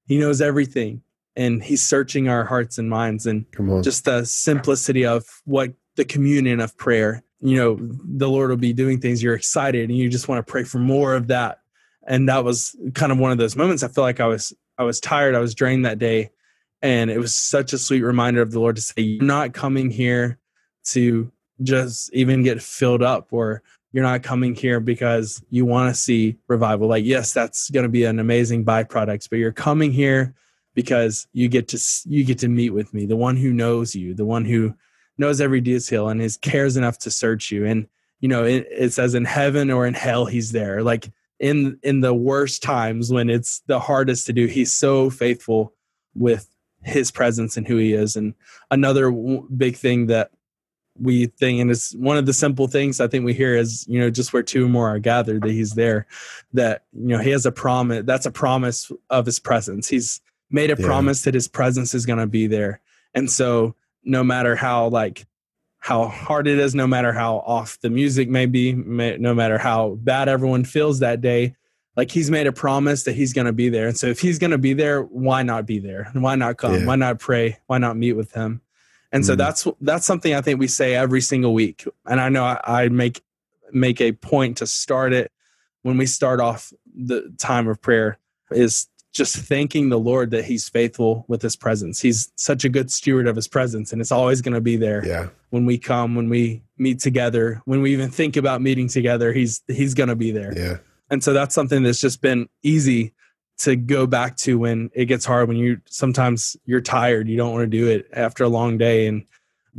[0.06, 1.02] he knows everything
[1.36, 3.26] and he's searching our hearts and minds.
[3.26, 3.46] And
[3.82, 8.72] just the simplicity of what the communion of prayer, you know, the Lord will be
[8.72, 11.59] doing things, you're excited and you just want to pray for more of that.
[12.06, 13.82] And that was kind of one of those moments.
[13.82, 15.34] I feel like I was, I was tired.
[15.34, 16.30] I was drained that day.
[16.82, 19.90] And it was such a sweet reminder of the Lord to say, you're not coming
[19.90, 20.38] here
[20.86, 21.30] to
[21.62, 26.36] just even get filled up or you're not coming here because you want to see
[26.48, 26.88] revival.
[26.88, 30.34] Like, yes, that's going to be an amazing byproduct, but you're coming here
[30.74, 34.14] because you get to you get to meet with me, the one who knows you,
[34.14, 34.74] the one who
[35.18, 37.66] knows every detail and is cares enough to search you.
[37.66, 37.88] And
[38.20, 40.82] you know, it, it says in heaven or in hell, he's there.
[40.82, 41.10] Like
[41.40, 45.72] in in the worst times when it's the hardest to do, he's so faithful
[46.14, 46.46] with
[46.84, 48.14] his presence and who he is.
[48.14, 48.34] And
[48.70, 50.30] another w- big thing that
[50.98, 53.98] we think, and it's one of the simple things I think we hear is, you
[53.98, 56.06] know, just where two or more are gathered, that he's there,
[56.52, 58.04] that, you know, he has a promise.
[58.04, 59.88] That's a promise of his presence.
[59.88, 60.86] He's made a Yeah.
[60.86, 62.80] promise that his presence is going to be there.
[63.14, 63.74] And so
[64.04, 65.26] no matter how, like,
[65.80, 69.58] how hard it is, no matter how off the music may be, may, no matter
[69.58, 71.54] how bad everyone feels that day,
[71.96, 73.88] like he's made a promise that he's going to be there.
[73.88, 76.10] And so if he's going to be there, why not be there?
[76.14, 76.74] And why not come?
[76.80, 76.86] Yeah.
[76.86, 77.58] Why not pray?
[77.66, 78.60] Why not meet with him?
[79.10, 79.38] And so Mm.
[79.38, 81.84] that's that's something I think we say every single week.
[82.06, 83.22] And I know I, I make
[83.72, 85.32] make a point to start it
[85.82, 88.18] when we start off the time of prayer
[88.50, 92.00] is just thanking the Lord that He's faithful with His presence.
[92.00, 95.04] He's such a good steward of His presence, and it's always going to be there
[95.04, 95.28] yeah.
[95.50, 99.32] when we come, when we meet together, when we even think about meeting together.
[99.32, 100.56] He's He's going to be there.
[100.56, 100.76] Yeah.
[101.10, 103.12] And so that's something that's just been easy
[103.58, 107.52] to go back to when it gets hard, when you sometimes you're tired, you don't
[107.52, 109.06] want to do it after a long day.
[109.06, 109.24] And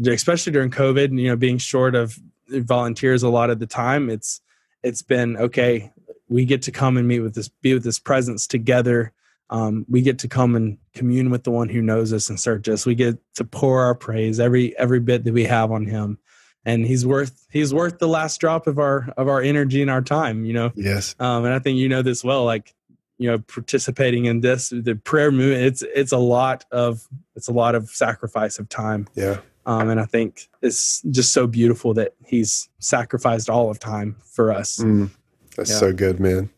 [0.05, 2.17] especially during COVID, and you know, being short of
[2.49, 4.41] volunteers a lot of the time, it's
[4.83, 5.91] it's been okay.
[6.29, 9.13] We get to come and meet with this, be with this presence together.
[9.51, 12.67] Um, we get to come and commune with the one who knows us and search
[12.69, 12.85] us.
[12.85, 16.17] We get to pour our praise every every bit that we have on him.
[16.65, 20.01] And he's worth he's worth the last drop of our of our energy and our
[20.01, 20.71] time, you know.
[20.75, 21.15] Yes.
[21.19, 22.45] Um, and I think you know this well.
[22.45, 22.73] Like,
[23.17, 27.51] you know participating in this the prayer movement it's it's a lot of it's a
[27.53, 29.41] lot of sacrifice of time Yeah.
[29.67, 34.51] um, and i think it's just so beautiful that he's sacrificed all of time for
[34.51, 35.11] us Mm,
[35.55, 35.75] that's Yeah.
[35.77, 36.49] so good, man.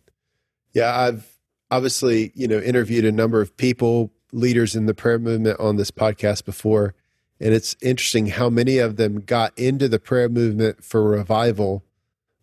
[0.74, 1.33] Yeah, I've
[1.74, 5.92] obviously, you know, interviewed a number of people, leaders in the prayer movement on this
[5.92, 6.94] podcast before.
[7.40, 11.84] And it's interesting how many of them got into the prayer movement for revival,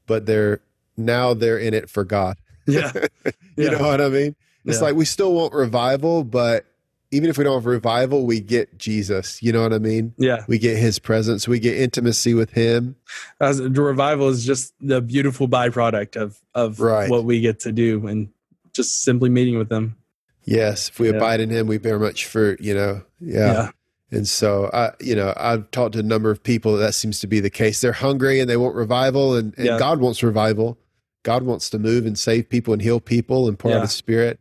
[0.06, 0.60] but they're
[0.96, 2.36] now they're in it for God.
[2.66, 2.92] yeah
[3.24, 3.70] You Yeah.
[3.70, 4.34] know what I mean?
[4.66, 4.86] It's Yeah.
[4.88, 6.66] like we still want revival, but
[7.12, 9.42] even if we don't have revival, we get Jesus.
[9.42, 10.12] You know what I mean?
[10.18, 12.96] yeah We get his presence, we get intimacy with him.
[13.40, 17.08] As the revival is just the beautiful byproduct of of Right.
[17.10, 18.28] what we get to do and
[18.72, 19.96] just simply meeting with them
[20.44, 21.16] Yes, if we Yeah.
[21.16, 23.02] abide in him, we bear much fruit, you know.
[23.20, 23.70] Yeah.
[24.10, 27.26] And so I you know, I've talked to a number of people that seems to
[27.26, 27.80] be the case.
[27.80, 29.78] They're hungry and they want revival and, and Yeah.
[29.78, 30.78] God wants revival.
[31.22, 33.80] God wants to move and save people and heal people and pour out Yeah.
[33.82, 34.40] his spirit.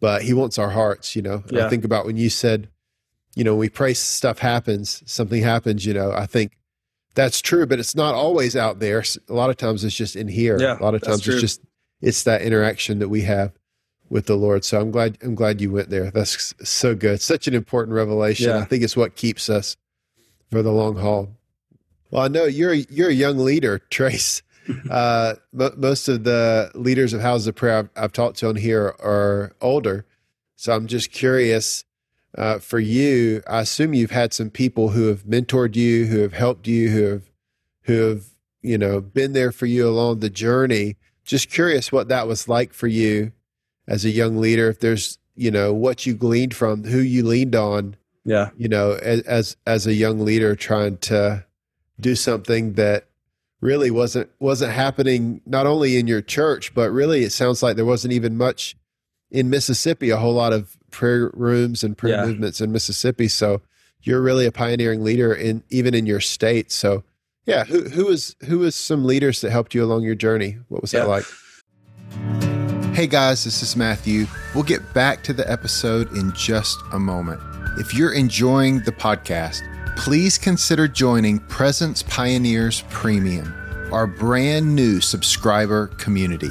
[0.00, 1.44] But he wants our hearts, you know.
[1.54, 2.68] I think about when you said,
[3.36, 6.58] you know, we pray stuff happens, something happens, you know, I think
[7.14, 9.02] that's true, but it's not always out there.
[9.28, 10.58] A lot of times it's just in here.
[10.60, 11.60] Yeah, a lot of times it's just
[12.02, 13.52] it's that interaction that we have
[14.08, 14.64] with the Lord.
[14.64, 16.10] So I'm glad I'm glad you went there.
[16.10, 17.20] That's so good.
[17.20, 18.50] Such an important revelation.
[18.50, 18.58] Yeah.
[18.58, 19.76] I think it's what keeps us
[20.50, 21.30] for the long haul.
[22.10, 24.42] Well, I know you're you're a young leader, Trace.
[24.90, 28.56] Uh, mo most of the leaders of Houses of Prayer I've, I've talked to on
[28.56, 30.04] here are older,
[30.56, 31.84] so I'm just curious.
[32.36, 36.32] Uh, for you, I assume you've had some people who have mentored you, who have
[36.32, 37.30] helped you, who have
[37.82, 38.24] who have
[38.60, 40.96] you know been there for you along the journey.
[41.24, 43.30] Just curious what that was like for you
[43.88, 44.68] as a young leader.
[44.68, 48.92] If there's you know what you gleaned from, who you leaned on, yeah you know,
[49.02, 51.44] as as, as a young leader trying to
[52.00, 53.06] do something that
[53.60, 57.84] really wasn't wasn't happening not only in your church, but really it sounds like there
[57.84, 58.76] wasn't even much
[59.30, 62.26] in Mississippi, a whole lot of prayer rooms and prayer Yeah.
[62.26, 63.28] movements in Mississippi.
[63.28, 63.60] So
[64.02, 66.70] you're really a pioneering leader in even in your state.
[66.70, 67.02] So
[67.44, 70.58] yeah, who who was who was some leaders that helped you along your journey?
[70.68, 71.24] What was that like?
[72.96, 74.24] Hey guys, this is Matthew.
[74.54, 77.42] We'll get back to the episode in just a moment.
[77.78, 79.60] If you're enjoying the podcast,
[79.98, 83.52] please consider joining Presence Pioneers Premium,
[83.92, 86.48] our brand new subscriber community.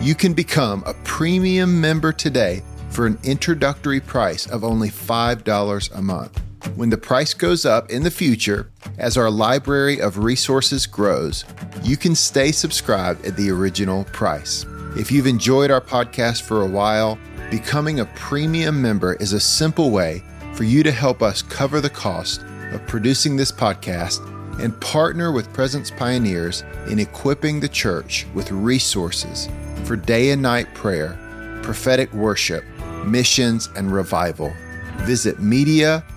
[0.00, 6.02] You can become a premium member today for an introductory price of only $5 a
[6.02, 6.40] month.
[6.76, 11.44] When the price goes up in the future, as our library of resources grows,
[11.82, 14.64] you can stay subscribed at the original price.
[14.96, 17.18] If you've enjoyed our podcast for a while,
[17.50, 20.22] becoming a premium member is a simple way
[20.54, 24.20] for you to help us cover the cost of producing this podcast
[24.60, 29.48] and partner with Presence Pioneers in equipping the church with resources
[29.84, 31.18] for day and night prayer,
[31.62, 32.64] prophetic worship,
[33.04, 34.52] missions, and revival.
[34.98, 35.40] Visit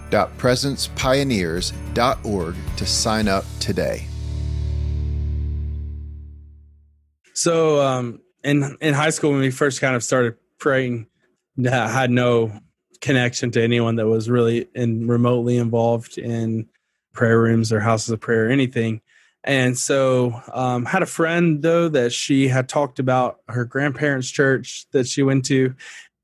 [0.05, 4.07] media.presencepioneers.org to sign up today.
[7.33, 11.07] So um, in in high school when we first kind of started praying,
[11.69, 12.57] I had no
[13.01, 16.69] connection to anyone that was really in remotely involved in
[17.13, 19.01] prayer rooms or houses of prayer or anything.
[19.43, 24.87] And so um, had a friend though that she had talked about her grandparents' church
[24.91, 25.75] that she went to,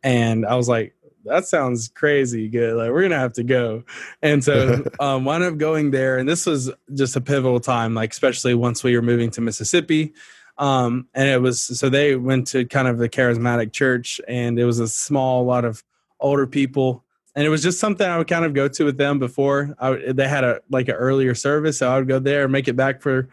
[0.01, 2.75] and I was like, that sounds crazy good.
[2.75, 3.83] Like we're gonna have to go.
[4.21, 8.11] And so um, wound up going there, and this was just a pivotal time, like
[8.11, 10.13] especially once we were moving to Mississippi
[10.57, 14.65] um and it was so they went to kind of the charismatic church and it
[14.65, 15.83] was a small lot of
[16.19, 17.03] older people
[17.35, 20.11] and it was just something i would kind of go to with them before I,
[20.11, 22.75] they had a like an earlier service so i would go there and make it
[22.75, 23.29] back for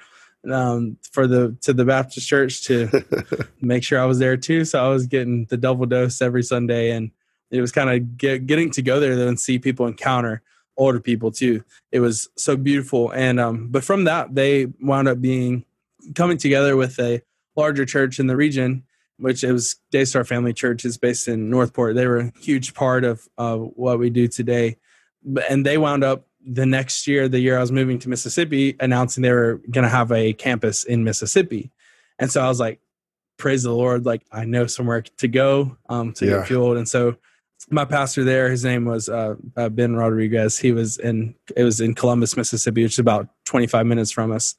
[0.51, 2.89] um for the to the baptist church to
[3.61, 6.93] make sure i was there too so i was getting the double dose every sunday
[6.93, 7.11] and
[7.51, 10.43] it was kind of get, getting to go there though and see people encounter
[10.77, 15.21] older people too it was so beautiful and um but from that they wound up
[15.21, 15.65] being
[16.15, 17.21] coming together with a
[17.57, 18.85] larger church in the region,
[19.19, 21.97] which it was Daystar Family Church is based in Northport.
[21.97, 24.77] They were a huge part of uh, what we do today,
[25.51, 29.23] and they wound up the next year, the year I was moving to Mississippi, announcing
[29.23, 31.73] they were going to have a campus in Mississippi.
[32.21, 32.81] And so I was like,
[33.39, 36.37] praise the Lord, like I know somewhere to go um, to Yeah.
[36.39, 36.77] get fueled.
[36.77, 37.17] And so
[37.71, 40.59] my pastor there, his name was uh, uh, Ben Rodriguez.
[40.59, 44.55] He was in, it was in Columbus, Mississippi, which is about 25 minutes from us.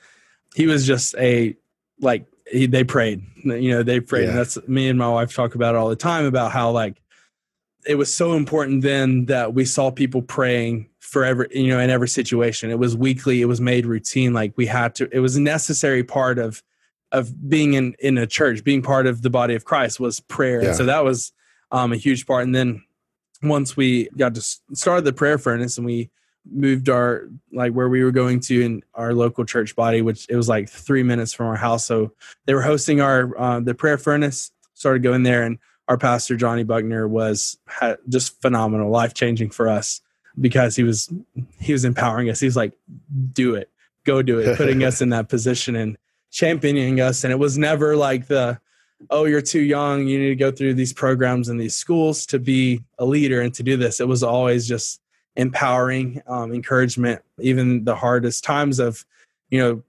[0.56, 1.56] He was just a,
[2.02, 4.24] like, he, they prayed, you know, they prayed.
[4.24, 4.30] Yeah.
[4.30, 7.02] And that's me and my wife talk about it all the time about how, like,
[7.88, 11.90] it was so important then that we saw people praying for every you know in
[11.90, 15.36] every situation it was weekly it was made routine like we had to it was
[15.38, 16.62] a necessary part of
[17.12, 20.62] of being in in a church being part of the body of christ was prayer
[20.62, 20.68] Yeah.
[20.68, 21.32] and so that was
[21.72, 22.84] um a huge part and then
[23.42, 24.42] once we got to
[24.74, 26.10] start the prayer furnace and we
[26.50, 30.36] moved our like where we were going to in our local church body which it
[30.36, 32.12] was like three minutes from our house so
[32.46, 36.64] they were hosting our uh, the prayer furnace started going there and our pastor Johnny
[36.64, 40.02] Buckner was had just phenomenal, life changing for us
[40.40, 41.12] because he was
[41.60, 42.40] he was empowering us.
[42.40, 42.74] He was like,
[43.34, 43.70] "Do it,
[44.06, 45.98] go do it," putting us in that position and
[46.32, 47.24] championing us.
[47.24, 48.62] And it was never like the,
[49.10, 50.08] "Oh, you're too young.
[50.08, 53.54] You need to go through these programs and these schools to be a leader and
[53.56, 55.02] to do this." It was always just
[55.36, 57.22] empowering, um, encouragement.
[57.40, 59.06] Even the hardest times of,
[59.50, 59.84] you know,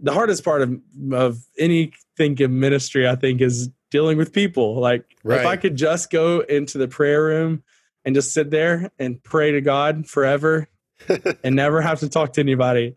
[0.00, 0.80] the hardest part of
[1.12, 4.80] of anything in ministry, I think, is dealing with people.
[4.80, 5.04] Like
[5.40, 7.62] if I could just go into the prayer room
[8.04, 10.68] and just sit there and pray to God forever
[11.44, 12.96] and never have to talk to anybody,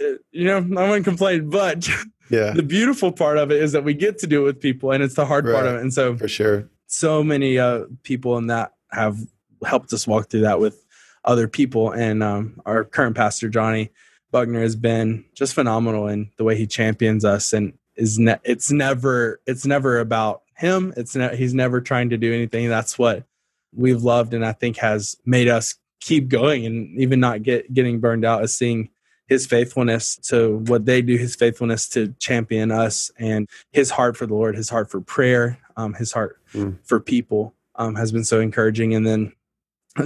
[0.00, 1.50] uh, you know, I wouldn't complain.
[1.50, 1.88] But
[2.30, 4.92] Yeah, the beautiful part of it is that we get to do it with people,
[4.92, 5.80] and it's the hard part of it.
[5.80, 6.68] And so, for sure.
[6.86, 9.18] so many uh, people in that have
[9.64, 10.84] helped us walk through that with
[11.24, 11.90] other people.
[11.90, 13.90] And um, our current pastor, Johnny
[14.30, 17.52] Buckner, has been just phenomenal in the way he champions us.
[17.52, 20.92] And is ne- it's never it's never about him.
[20.96, 22.68] It's ne- he's never trying to do anything.
[22.68, 23.24] That's what
[23.72, 28.00] we've loved, and I think has made us keep going and even not get getting
[28.00, 28.42] burned out.
[28.42, 28.90] Is seeing
[29.34, 34.26] his faithfulness to what they do, his faithfulness to champion us, and his heart for
[34.26, 36.76] the Lord, his heart for prayer, um, his heart Mm.
[36.84, 38.94] for people um, has been so encouraging.
[38.94, 39.32] And then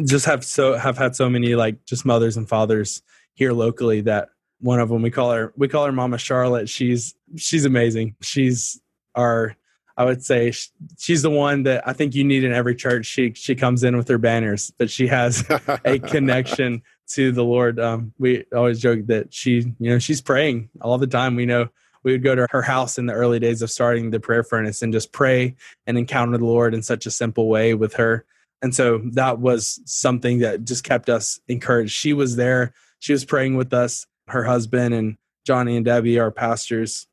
[0.05, 3.03] just have so have had so many like just mothers and fathers
[3.35, 4.29] here locally that
[4.61, 6.69] one of them we call her we call her Mama Charlotte.
[6.69, 8.17] She's she's amazing.
[8.23, 8.81] She's
[9.15, 9.57] our
[9.99, 10.53] I would say
[10.97, 13.05] she's the one that I think you need in every church.
[13.07, 15.45] She she comes in with her banners, but she has
[15.85, 17.81] a connection to the Lord.
[17.81, 21.37] Um, we always joke that she, you know, she's praying all the time.
[21.37, 21.69] We know
[22.03, 24.83] we would go to her house in the early days of starting the prayer furnace
[24.83, 28.25] and just pray and encounter the Lord in such a simple way with her.
[28.63, 31.93] And so that was something that just kept us encouraged.
[31.93, 32.73] She was there.
[32.99, 34.07] She was praying with us.
[34.27, 37.07] Her husband and Johnny and Debbie, our pastors,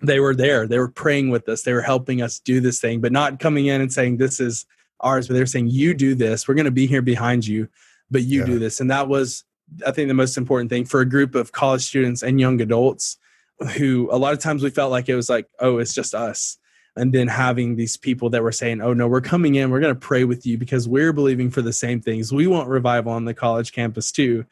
[0.00, 0.66] they were there.
[0.66, 1.62] They were praying with us.
[1.62, 4.66] They were helping us do this thing, but not coming in and saying, This is
[5.00, 6.46] ours, but they were saying, You do this.
[6.46, 7.68] We're going to be here behind you,
[8.10, 8.46] but you Yeah.
[8.46, 8.80] do this.
[8.80, 9.44] And that was,
[9.86, 13.16] I think, the most important thing for a group of college students and young adults
[13.76, 16.58] who a lot of times we felt like it was like, Oh, it's just us.
[16.98, 19.70] And then having these people that were saying, Oh, no, we're coming in.
[19.70, 22.32] We're going to pray with you because we're believing for the same things.
[22.32, 24.44] We want revival on the college campus too.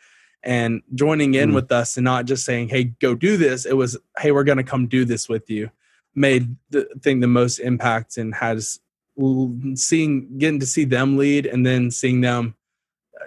[0.43, 1.55] And joining in Mm.
[1.55, 3.65] with us and not just saying, Hey, go do this.
[3.65, 5.71] It was, Hey, we're going to come do this with you
[6.17, 8.79] made the thing the most impact and has
[9.75, 12.55] seeing getting to see them lead and then seeing them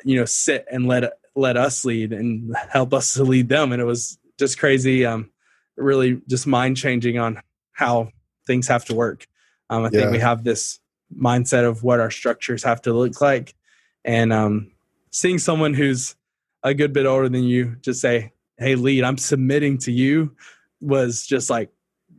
[0.04, 3.82] you know sit and let let us lead and help us to lead them and
[3.82, 5.30] it was just crazy um
[5.76, 7.40] really just mind changing on
[7.74, 8.10] how
[8.46, 9.28] things have to work
[9.70, 10.00] um i Yeah.
[10.00, 10.80] think we have this
[11.16, 13.54] mindset of what our structures have to look like
[14.04, 14.72] and um
[15.12, 16.16] seeing someone who's
[16.64, 20.36] a good bit older than you just say hey lead i'm submitting to you
[20.82, 21.70] was just like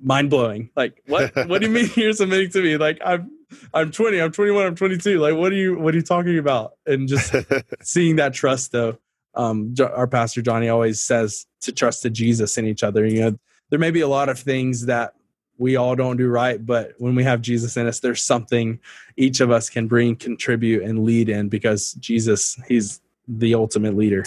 [0.03, 0.71] mind blowing.
[0.77, 1.35] Like, what?
[1.49, 2.77] what do you mean you're submitting to me?
[2.77, 3.31] Like, I'm,
[3.73, 5.19] I'm 20, I'm 21, I'm 22.
[5.19, 6.73] Like, what are you, what are you talking about?
[6.87, 7.35] And just
[7.83, 8.99] seeing that trust, though.
[9.35, 13.07] Um, our pastor Johnny always says to trust to Jesus in each other.
[13.07, 13.39] You know,
[13.71, 15.15] there may be a lot of things that
[15.59, 18.81] we all don't do right, but when we have Jesus in us, there's something
[19.17, 24.25] each of us can bring, contribute, and lead in because Jesus, He's the ultimate leader.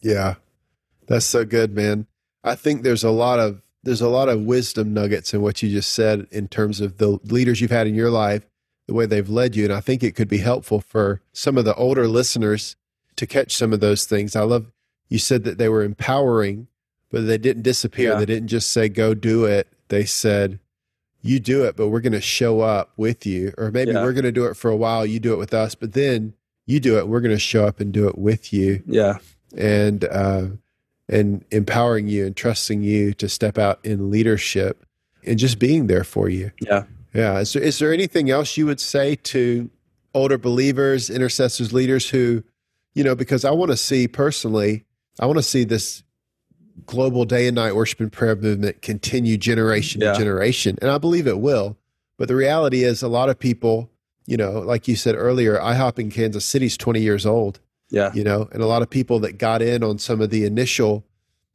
[0.00, 0.36] Yeah.
[1.06, 2.06] That's so good, man.
[2.44, 5.70] I think there's a lot of there's a lot of wisdom nuggets in what you
[5.70, 8.44] just said in terms of the leaders you've had in your life,
[8.86, 11.64] the way they've led you, and I think it could be helpful for some of
[11.64, 12.76] the older listeners
[13.16, 14.34] to catch some of those things.
[14.36, 14.70] I love
[15.08, 16.68] you said that they were empowering,
[17.10, 18.12] but they didn't disappear.
[18.12, 18.18] Yeah.
[18.18, 19.68] They didn't just say go do it.
[19.88, 20.58] They said
[21.22, 24.02] you do it, but we're going to show up with you or maybe Yeah.
[24.02, 26.34] we're going to do it for a while, you do it with us, but then
[26.66, 29.18] you do it, we're going to show up and do it with you Yeah.
[29.56, 30.42] and uh,
[31.08, 34.84] and empowering you and trusting you to step out in leadership
[35.24, 36.50] and just being there for you.
[36.60, 36.84] Yeah.
[37.14, 37.38] Yeah.
[37.40, 39.70] Is there, is there anything else you would say to
[40.14, 42.42] older believers, intercessors, leaders who,
[42.94, 44.84] you know, because I want to see personally,
[45.18, 46.02] I want to see this
[46.86, 50.12] global day and night worship and prayer movement continue generation Yeah.
[50.12, 50.78] to generation.
[50.80, 51.76] And I believe it will.
[52.18, 53.90] But the reality is, a lot of people,
[54.26, 57.60] you know, like you said earlier, IHOP in Kansas City is 20 years old,
[57.90, 58.12] Yeah.
[58.12, 61.04] you know, and a lot of people that got in on some of the initial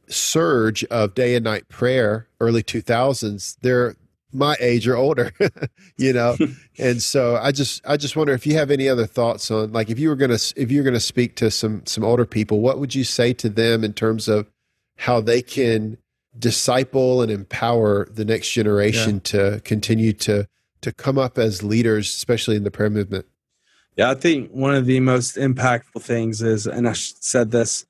[0.07, 3.95] surge of day and night prayer, early 2000s, they're
[4.33, 5.31] my age or older,
[5.97, 6.35] you know.
[6.79, 9.89] and so I just I just wonder if you have any other thoughts on like
[9.89, 12.59] if you were going to if you're going to speak to some some older people,
[12.59, 14.49] what would you say to them in terms of
[14.97, 15.97] how they can
[16.37, 20.47] disciple and empower the next generation to continue to
[20.81, 23.25] to come up as leaders, especially in the prayer movement?
[23.95, 27.85] Yeah, I think one of the most impactful things is, and I said this,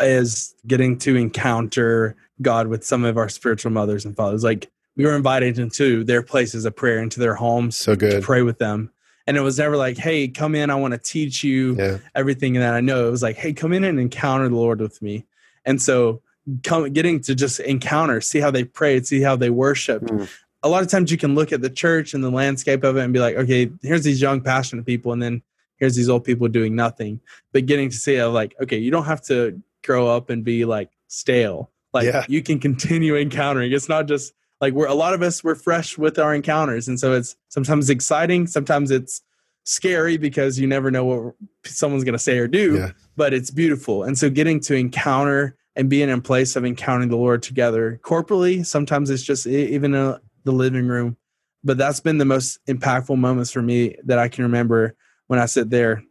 [0.00, 4.42] is getting to encounter God with some of our spiritual mothers and fathers.
[4.44, 8.22] Like we were invited into their places of prayer, into their homes So to good.
[8.22, 8.90] pray with them.
[9.26, 11.98] And it was never like, hey, come in, I want to teach you Yeah.
[12.14, 13.08] everything that I know.
[13.08, 15.24] It was like, hey, come in and encounter the Lord with me.
[15.64, 16.20] And so
[16.62, 20.06] come getting to just encounter, see how they prayed, see how they worshiped.
[20.06, 20.28] Mm.
[20.62, 23.02] A lot of times you can look at the church and the landscape of it
[23.04, 25.42] and be like, okay, here's these young, passionate people, and then
[25.76, 27.20] here's these old people doing nothing.
[27.52, 30.64] But getting to see it like, okay, you don't have to grow up and be
[30.64, 31.70] like stale.
[31.92, 32.24] Like Yeah.
[32.28, 33.72] you can continue encountering.
[33.72, 36.88] It's not just like we're a lot of us we're fresh with our encounters.
[36.88, 39.22] And so it's sometimes exciting, sometimes it's
[39.64, 42.90] scary because you never know what someone's gonna say or do Yeah.
[43.16, 44.04] but it's beautiful.
[44.04, 48.64] And so getting to encounter and being in place of encountering the Lord together corporately,
[48.64, 51.16] sometimes it's just even in the living room.
[51.64, 54.94] But that's been the most impactful moments for me that I can remember
[55.26, 56.02] when I sit there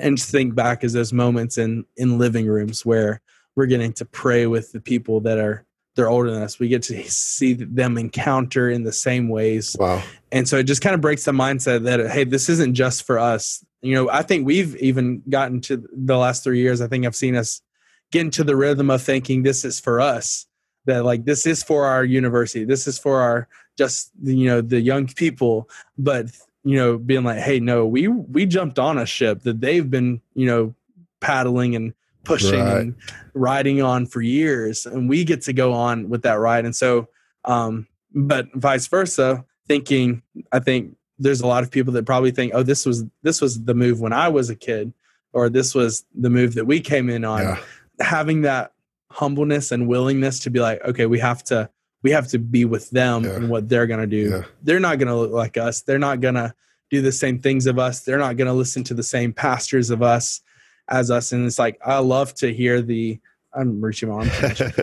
[0.00, 3.20] and just think back as those moments in in living rooms where
[3.54, 6.58] we're getting to pray with the people that are they're older than us.
[6.58, 9.76] We get to see them encounter in the same ways.
[9.78, 10.02] Wow.
[10.30, 13.18] and so it just kind of breaks the mindset that hey this isn't just for
[13.18, 13.64] us.
[13.82, 17.16] You know i think we've even gotten to the last three years i think i've
[17.16, 17.62] seen us
[18.12, 20.46] get into the rhythm of thinking this is for us.
[20.84, 22.64] That like this is for our university.
[22.64, 23.48] This is for our
[23.78, 25.68] just you know the young people.
[25.96, 26.26] But
[26.64, 30.20] you know being like hey no we we jumped on a ship that they've been
[30.34, 30.74] you know
[31.20, 31.94] paddling and
[32.24, 32.80] pushing Right.
[32.80, 32.94] and
[33.34, 37.08] riding on for years and we get to go on with that ride and so
[37.44, 42.52] um but vice versa thinking i think there's a lot of people that probably think
[42.54, 44.92] oh this was this was the move when i was a kid
[45.32, 47.58] or this was the move that we came in on Yeah.
[48.00, 48.72] having that
[49.10, 51.68] humbleness and willingness to be like okay we have to
[52.02, 53.36] we have to be with them Yeah.
[53.36, 54.42] and what they're going to do Yeah.
[54.62, 56.54] they're not going to look like us they're not going to
[56.90, 59.90] do the same things of us they're not going to listen to the same pastors
[59.90, 60.40] of us
[60.88, 63.18] as us and it's like i love to hear the
[63.54, 64.30] i'm reaching my arm.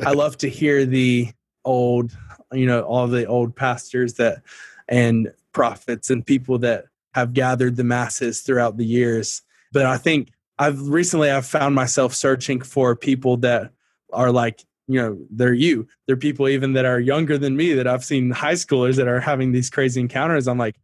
[0.06, 1.30] I love to hear the
[1.66, 2.16] old,
[2.54, 4.42] you know, all the old pastors that
[4.88, 9.42] and prophets and people that have gathered the masses throughout the years.
[9.74, 13.72] But I think I've recently I've found myself searching for people that
[14.14, 15.88] are like, you know, they're you.
[16.08, 19.20] They're people even that are younger than me that I've seen high schoolers that are
[19.22, 20.48] having these crazy encounters.
[20.48, 20.76] I'm like,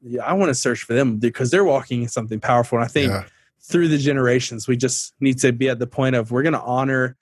[0.00, 2.78] yeah, I want to search for them because they're walking in something powerful.
[2.78, 3.24] And I think Yeah.
[3.60, 6.60] through the generations we just need to be at the point of we're going to
[6.60, 7.16] honor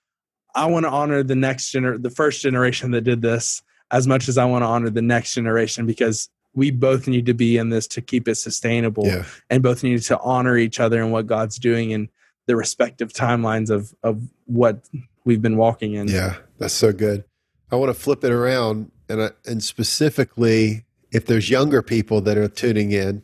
[0.53, 4.29] i want to honor the next gener the first generation that did this as much
[4.29, 7.69] as i want to honor the next generation because we both need to be in
[7.69, 9.23] this to keep it sustainable Yeah.
[9.49, 12.09] and both need to honor each other and what god's doing in
[12.45, 14.87] the respective timelines of of what
[15.25, 17.25] we've been walking in Yeah, that's so good.
[17.71, 22.37] I want to flip it around and I, and specifically if there's younger people that
[22.37, 23.23] are tuning in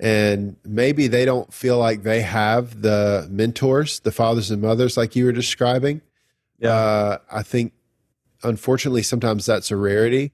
[0.00, 5.14] and maybe they don't feel like they have the mentors, the fathers and mothers like
[5.14, 6.00] you were describing.
[6.58, 6.70] Yeah.
[6.74, 7.72] Uh, I think
[8.42, 10.32] unfortunately sometimes that's a rarity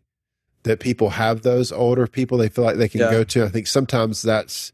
[0.62, 3.10] that people have those older people they feel like they can Yeah.
[3.10, 3.44] go to.
[3.44, 4.72] I think sometimes that's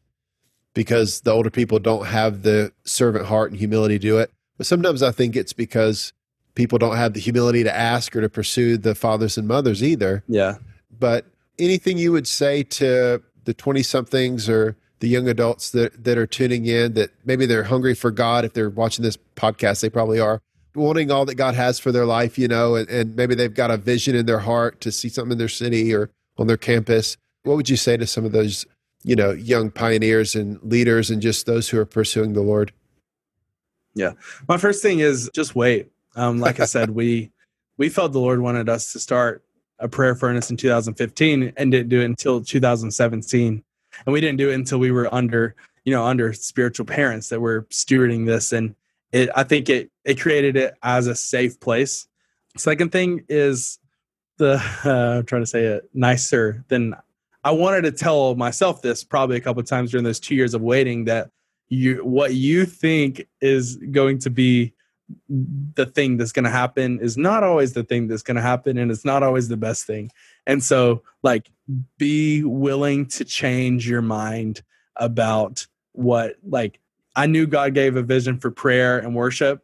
[0.75, 4.31] because the older people don't have the servant heart and humility to do it.
[4.57, 6.13] But sometimes I think it's because
[6.55, 10.23] people don't have the humility to ask or to pursue the fathers and mothers either.
[10.29, 10.57] yeah
[10.99, 11.27] But
[11.59, 16.27] anything you would say to the 20 somethings or the young adults that, that are
[16.27, 20.21] tuning in that maybe they're hungry for God, if they're watching this podcast, they probably
[20.21, 20.41] are
[20.75, 23.71] wanting all that God has for their life, you know, and, and maybe they've got
[23.71, 27.17] a vision in their heart to see something in their city or on their campus.
[27.43, 28.67] What would you say to some of those,
[29.03, 32.73] you know, young pioneers and leaders and just those who are pursuing the Lord?
[34.49, 35.91] My first thing is just wait.
[36.17, 37.33] Um, like i said we
[37.77, 39.43] we felt the lord wanted us to start
[39.81, 43.65] a prayer furnace in 2015 and didn't do it until 2017
[44.07, 47.41] and we didn't do it until we were under you know under spiritual parents that
[47.41, 48.53] were stewarding this.
[48.53, 48.75] And
[49.13, 52.07] it i think it it created it as a safe place.
[52.57, 53.79] Second thing is
[54.39, 56.95] the uh, i'm trying to say it nicer than
[57.45, 60.55] i wanted to tell myself this probably a couple of times during those two years
[60.55, 61.31] of waiting that
[61.75, 64.73] you what you think is going to be
[65.75, 68.79] the thing that's going to happen is not always the thing that's going to happen
[68.79, 70.11] and it's not always the best thing.
[70.47, 71.51] And so like
[71.99, 74.63] be willing to change your mind
[74.97, 76.81] about what like
[77.17, 79.63] i knew god gave a vision for prayer and worship.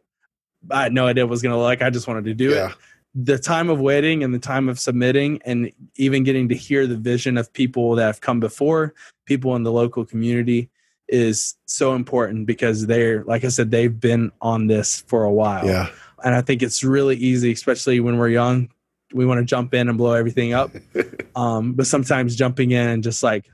[0.69, 1.81] I had no idea what was going to look like.
[1.81, 2.69] I just wanted to do Yeah.
[2.69, 2.75] it
[3.13, 6.95] the time of waiting and the time of submitting and even getting to hear the
[6.95, 8.93] vision of people that have come before
[9.25, 10.69] people in the local community
[11.11, 15.65] is so important because they're like i said they've been on this for a while
[15.65, 15.89] Yeah.
[16.23, 18.69] and i think it's really easy especially when we're young
[19.13, 20.71] we want to jump in and blow everything up
[21.35, 23.49] um, but sometimes jumping in and just like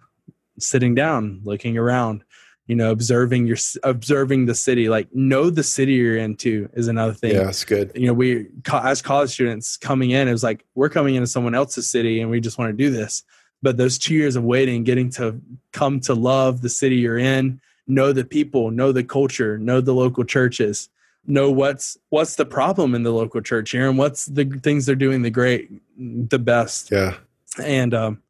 [0.60, 2.24] sitting down looking around
[2.68, 6.88] you know observing your observing the city like know the city you're in too is
[6.88, 7.92] another thing Yeah, it's good.
[7.96, 11.56] you know we as college students coming in it was like we're coming into someone
[11.56, 13.24] else's city and we just want to do this
[13.62, 15.40] but those two years of waiting getting to
[15.72, 19.94] come to love the city you're in know the people know the culture know the
[19.94, 20.90] local churches
[21.28, 24.96] know what's what's the problem in the local church here and what's the things they're
[24.96, 26.90] doing the great the best.
[26.92, 27.18] Yeah.
[27.62, 28.22] and um,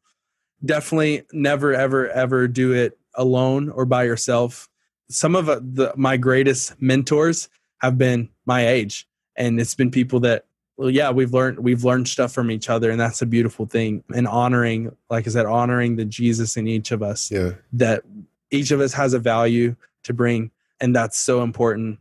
[0.64, 4.68] definitely never ever ever do it alone or by yourself.
[5.10, 7.48] Some of uh, the, my greatest mentors
[7.78, 10.46] have been my age and it's been people that
[10.78, 14.02] well yeah we've learned we've learned stuff from each other and that's a beautiful thing
[14.14, 17.52] and honoring like i said honoring the jesus in each of us Yeah.
[17.74, 18.02] that
[18.50, 20.50] each of us has a value to bring
[20.80, 21.98] and that's so important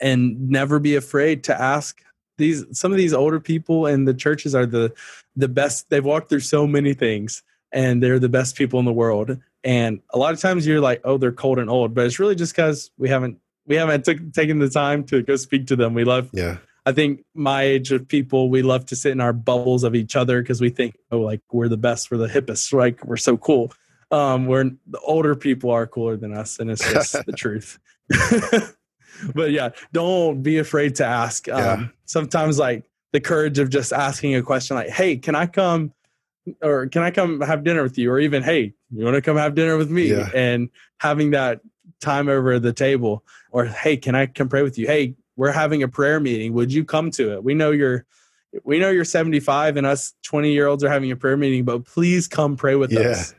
[0.00, 2.02] and never be afraid to ask
[2.38, 4.92] these some of these older people in the churches are the
[5.36, 7.42] the best they've walked through so many things
[7.72, 11.00] and they're the best people in the world and a lot of times you're like
[11.04, 14.32] oh they're cold and old but it's really just because we haven't we haven't took,
[14.32, 16.56] taken the time to go speak to them we love Yeah.
[16.90, 20.16] I think my age of people, we love to sit in our bubbles of each
[20.16, 23.36] other because we think, oh, like we're the best, we're the hippest, like we're so
[23.36, 23.72] cool.
[24.10, 27.78] Um, where the older people are cooler than us, and it's just the truth.
[29.34, 31.48] but yeah, don't be afraid to ask.
[31.48, 31.86] Um, Yeah.
[32.06, 32.82] Sometimes, like
[33.12, 35.92] the courage of just asking a question, like, "Hey, can I come?"
[36.60, 38.10] Or can I come have dinner with you?
[38.10, 40.10] Or even, hey, you want to come have dinner with me?
[40.10, 40.28] Yeah.
[40.34, 41.60] And having that
[42.00, 43.24] time over the table.
[43.52, 44.86] Or hey, can I come pray with you?
[44.86, 46.52] Hey, we're having a prayer meeting.
[46.52, 47.42] Would you come to it?
[47.42, 48.04] We know you're
[48.64, 51.86] we know you're 75 and us 20 year olds are having a prayer meeting, but
[51.86, 53.00] please come pray with Yeah.
[53.00, 53.34] us.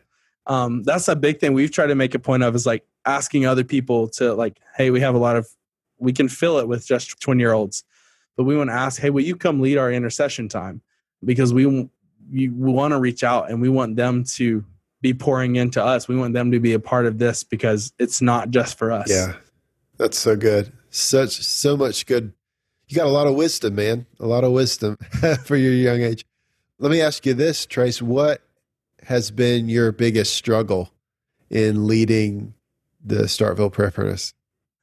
[0.48, 3.46] Um, that's a big thing we've tried to make a point of is like asking
[3.46, 5.48] other people to like, hey, we have a lot of
[6.00, 7.84] we can fill it with just 20 year olds,
[8.36, 10.82] but we want to ask, hey, will you come lead our intercession time?
[11.24, 14.66] Because we we, we want to reach out and we want them to
[15.02, 16.08] be pouring into us.
[16.08, 19.08] We want them to be a part of this because it's not just for us.
[19.12, 19.34] Yeah.
[19.98, 20.74] That's so good.
[20.92, 22.34] Such so much good.
[22.88, 24.06] You got a lot of wisdom, man.
[24.20, 24.98] A lot of wisdom
[25.46, 26.26] for your young age.
[26.80, 28.02] Let me ask you this, Trace.
[28.02, 28.42] What
[29.04, 30.92] has been your biggest struggle
[31.50, 32.54] in leading
[33.04, 34.34] the Starkville Furnace?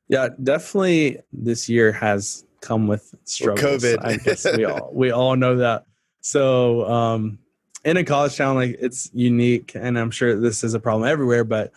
[0.08, 3.82] Yeah, definitely this year has come with struggles.
[3.82, 3.98] COVID.
[4.02, 5.84] I guess we all we all know that.
[6.20, 7.38] So um
[7.84, 11.44] in a college town like it's unique and I'm sure this is a problem everywhere,
[11.44, 11.72] but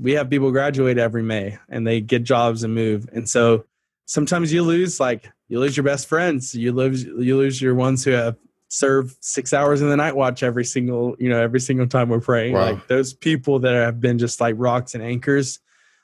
[0.00, 3.08] we have people graduate every May and they get jobs and move.
[3.12, 3.64] And so
[4.06, 6.54] sometimes you lose like you lose your best friends.
[6.54, 8.36] You lose you lose your ones who have
[8.68, 12.20] served six hours in the night watch every single, you know, every single time we're
[12.20, 12.54] praying.
[12.54, 12.72] Wow.
[12.72, 15.60] Like those people that have been just like rocks and anchors.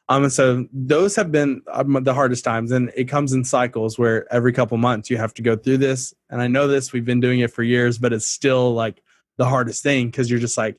[0.08, 3.98] Um, and so those have been um, the hardest times, and it comes in cycles
[3.98, 6.12] where every couple months you have to go through this.
[6.28, 9.00] And I know this; we've been doing it for years, but it's still like
[9.38, 10.76] the hardest thing because you're just like,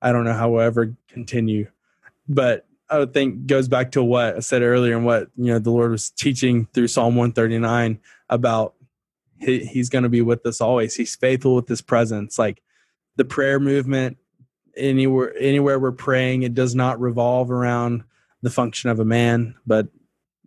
[0.00, 1.68] I don't know how we'll ever continue.
[2.28, 5.58] But I would think goes back to what I said earlier and what you know
[5.58, 8.74] the Lord was teaching through Psalm 139 about
[9.38, 10.94] he, He's going to be with us always.
[10.94, 12.38] He's faithful with His presence.
[12.38, 12.62] Like
[13.16, 14.18] the prayer movement,
[14.76, 18.04] anywhere anywhere we're praying, it does not revolve around
[18.42, 19.88] the function of a man, but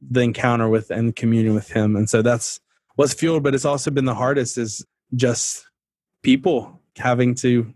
[0.01, 1.95] the encounter with and communion with Him.
[1.95, 2.59] And so that's
[2.95, 3.43] what's fueled.
[3.43, 5.65] But it's also been the hardest is just
[6.23, 7.73] people having to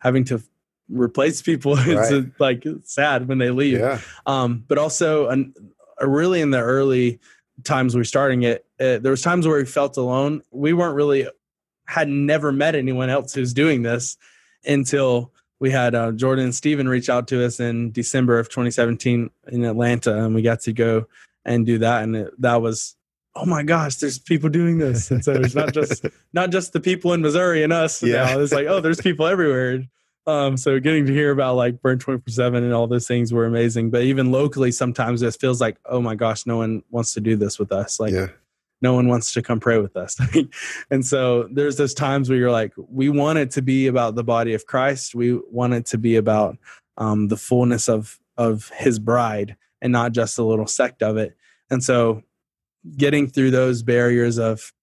[0.00, 0.42] having to
[0.90, 1.74] replace people.
[1.78, 2.24] It's Right.
[2.38, 4.00] like sad when they leave Yeah.
[4.26, 5.52] um, but also an,
[6.00, 7.18] uh, really in the early
[7.64, 10.94] times we were starting it uh, there was times where we felt alone we weren't
[10.94, 11.26] really
[11.86, 14.16] had never met anyone else who's doing this
[14.64, 19.28] until we had uh, jordan and steven reach out to us in december of 2017
[19.48, 21.04] in atlanta and we got to go
[21.44, 22.94] and do that and it, that was
[23.34, 26.80] oh my gosh there's people doing this and so it's not just not just the
[26.80, 28.24] people in missouri and us Yeah.
[28.26, 29.82] now it's like oh there's people everywhere
[30.28, 33.46] um, so getting to hear about like burn 24 7 and all those things were
[33.46, 33.88] amazing.
[33.88, 37.34] But even locally, sometimes it feels like, oh my gosh, no one wants to do
[37.34, 37.98] this with us.
[37.98, 38.26] Like yeah.
[38.82, 40.20] no one wants to come pray with us.
[40.90, 44.22] and so there's those times where you're like, we want it to be about the
[44.22, 45.14] body of Christ.
[45.14, 46.58] We want it to be about
[46.98, 51.36] um, the fullness of of his bride and not just a little sect of it.
[51.70, 52.22] And so
[52.98, 54.74] getting through those barriers of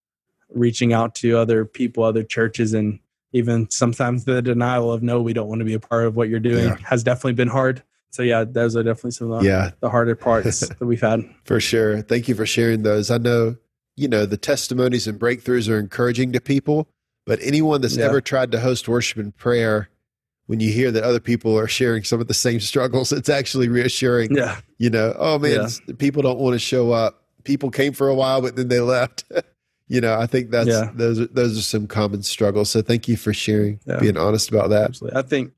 [0.50, 3.00] reaching out to other people, other churches, and
[3.36, 6.30] even sometimes the denial of no, we don't want to be a part of what
[6.30, 6.78] you're doing Yeah.
[6.86, 7.84] has definitely been hard.
[8.12, 11.24] So yeah, those are definitely some of the, Yeah, the harder parts that we've had.
[11.44, 12.02] for sure.
[12.02, 13.12] Thank you for sharing those.
[13.12, 13.58] I know,
[13.98, 16.88] you know, the testimonies and breakthroughs are encouraging to people,
[17.26, 18.06] but anyone that's Yeah.
[18.06, 19.90] ever tried to host worship and prayer,
[20.48, 23.68] when you hear that other people are sharing some of the same struggles, it's actually
[23.68, 24.34] reassuring.
[24.34, 25.94] Yeah, You know, oh man, Yeah.
[25.98, 27.22] people don't want to show up.
[27.44, 29.26] People came for a while, but then they left.
[29.88, 30.92] you know, I think that's Yeah.
[30.96, 32.70] those are those are some common struggles.
[32.72, 34.00] So thank you for sharing, Yeah.
[34.00, 34.86] being honest about that.
[34.90, 35.20] absolutely.
[35.20, 35.52] I think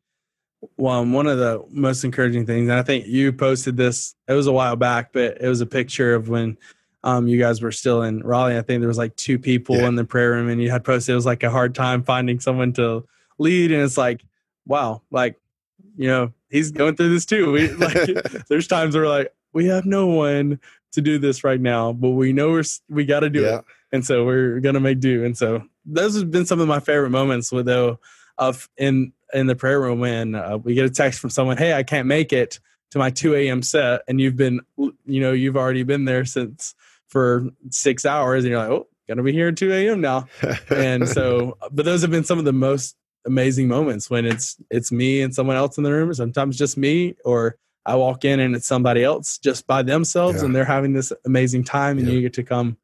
[0.75, 4.15] well, one of the most encouraging things, and I think you posted this.
[4.27, 6.57] It was a while back, but it was a picture of when
[7.03, 8.57] um, you guys were still in Raleigh.
[8.57, 9.87] I think there was like two people Yeah.
[9.87, 12.39] in the prayer room, and you had posted it was like a hard time finding
[12.39, 13.05] someone to
[13.37, 14.23] lead, and it's like,
[14.65, 15.35] wow, like
[15.95, 17.51] you know, he's going through this too.
[17.51, 17.93] We like,
[18.49, 20.59] there's times where we're like, we have no one
[20.91, 23.59] to do this right now, but we know we're we got to do yeah.
[23.59, 25.23] it and so we're gonna make do.
[25.25, 27.99] And so those have been some of my favorite moments with though
[28.37, 31.73] of in in the prayer room when uh, we get a text from someone, "Hey,
[31.73, 32.59] I can't make it
[32.91, 33.61] to my 2 a.m.
[33.61, 36.75] set," and you've been you know you've already been there since
[37.07, 40.01] for six hours, and you're like, "Oh, gonna be here at 2 a.m.
[40.01, 40.27] now."
[40.69, 44.91] And so, but those have been some of the most amazing moments when it's it's
[44.91, 48.39] me and someone else in the room, or sometimes just me, or I walk in
[48.41, 50.45] and it's somebody else just by themselves, Yeah.
[50.45, 52.13] and they're having this amazing time, and Yeah.
[52.15, 52.77] you get to come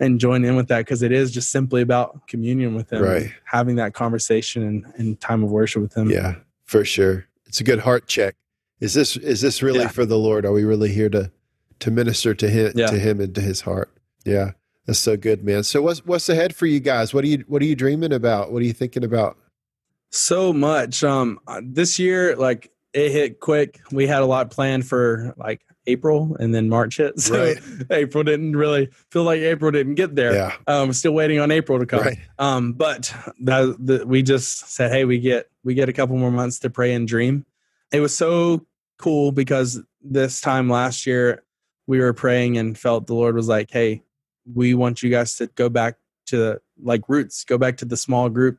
[0.00, 3.30] and join in with that because it is just simply about communion with them, Right.
[3.44, 6.10] having that conversation and, and time of worship with them.
[6.10, 7.26] Yeah, for sure.
[7.46, 8.34] It's a good heart check.
[8.80, 9.88] Is this is this really Yeah.
[9.88, 10.44] for the Lord?
[10.44, 11.30] Are we really here to
[11.80, 12.86] to minister to him Yeah.
[12.88, 13.90] to him and to his heart?
[14.24, 14.52] Yeah.
[14.86, 15.64] That's so good, man.
[15.64, 17.12] So what's what's ahead for you guys?
[17.14, 18.52] What are you what are you dreaming about?
[18.52, 19.36] What are you thinking about?
[20.12, 21.02] so much.
[21.04, 23.80] Um, uh, this year, like it hit quick.
[23.90, 27.14] We had a lot planned for like April, and then March hit.
[27.20, 27.58] So Right.
[27.90, 30.34] April didn't really feel like April didn't get there.
[30.34, 30.56] Yeah.
[30.66, 32.00] Um, still waiting on April to come.
[32.00, 32.18] Right.
[32.38, 36.30] Um, but that, the, we just said, hey, we get we get a couple more
[36.30, 37.44] months to pray and dream.
[37.92, 38.66] It was so
[38.98, 41.42] cool because this time last year
[41.86, 44.02] we were praying and felt the Lord was like, hey,
[44.52, 48.28] we want you guys to go back to like roots, go back to the small
[48.28, 48.58] group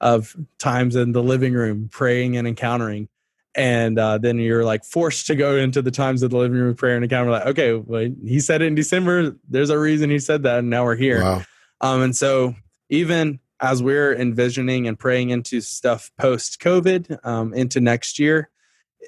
[0.00, 3.08] of times in the living room praying and encountering.
[3.56, 6.74] And uh, then you're like forced to go into the times of the living room
[6.74, 7.30] prayer and encounter.
[7.30, 9.34] Like, okay, well, he said it in December.
[9.48, 11.22] There's a reason he said that, and now we're here.
[11.22, 11.42] Wow.
[11.80, 12.54] Um, and so
[12.90, 18.50] even as we're envisioning and praying into stuff post COVID um, into next year,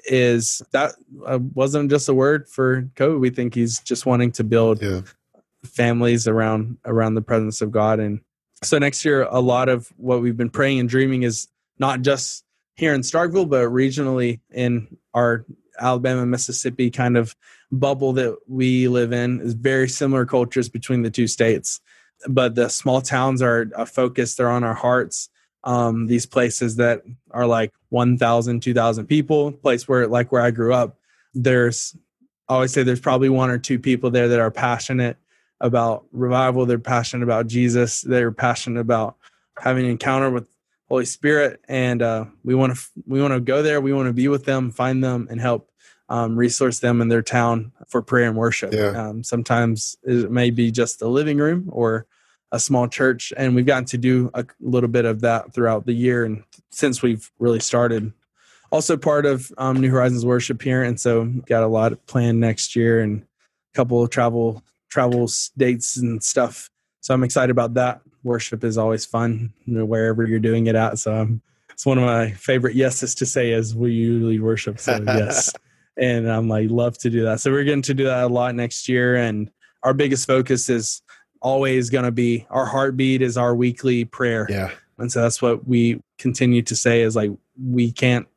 [0.05, 0.93] is that
[1.27, 3.19] uh, wasn't just a word for COVID.
[3.19, 5.01] We think he's just wanting to build Yeah.
[5.63, 7.99] families around around the presence of God.
[7.99, 8.21] And
[8.63, 11.47] so next year, a lot of what we've been praying and dreaming is
[11.77, 12.43] not just
[12.79, 15.45] here in Starkville, but regionally in our
[15.77, 17.35] Alabama, Mississippi kind of
[17.73, 21.81] bubble that we live in is very similar cultures between the two states.
[22.27, 25.29] But the small towns are a focus, they're on our hearts.
[25.65, 30.73] Um, these places that are like 1,000, 2,000 people, place where, like where I grew
[30.73, 30.97] up,
[31.33, 31.97] there's,
[32.47, 35.17] I always say there's probably one or two people there that are passionate
[35.59, 36.65] about revival.
[36.65, 38.01] They're passionate about Jesus.
[38.01, 39.17] They're passionate about
[39.59, 40.47] having an encounter with
[40.89, 43.79] Holy Spirit, and uh, we want to we want to go there.
[43.79, 45.69] We want to be with them, find them, and help
[46.09, 48.73] um, resource them in their town for prayer and worship.
[48.73, 49.09] Yeah.
[49.09, 52.07] Um, sometimes it may be just a living room or
[52.51, 55.93] a small church, and we've gotten to do a little bit of that throughout the
[55.93, 58.11] year and since we've really started.
[58.71, 62.75] Also, part of um, New Horizons worship here, and so got a lot planned next
[62.75, 66.71] year and a couple of travel travel s- dates and stuff.
[67.01, 68.01] So I'm excited about that.
[68.23, 70.99] Worship is always fun you know, wherever you're doing it at.
[70.99, 71.41] So um,
[71.71, 74.79] it's one of my favorite yeses to say is we usually worship.
[74.79, 75.53] So yes,
[75.97, 77.39] and I'm like love to do that.
[77.39, 79.49] So we're getting to do that a lot next year, and
[79.83, 81.01] our biggest focus is
[81.41, 84.45] always going to be our heartbeat is our weekly prayer.
[84.49, 84.71] Yeah.
[84.97, 88.27] And so that's what we continue to say is like we can't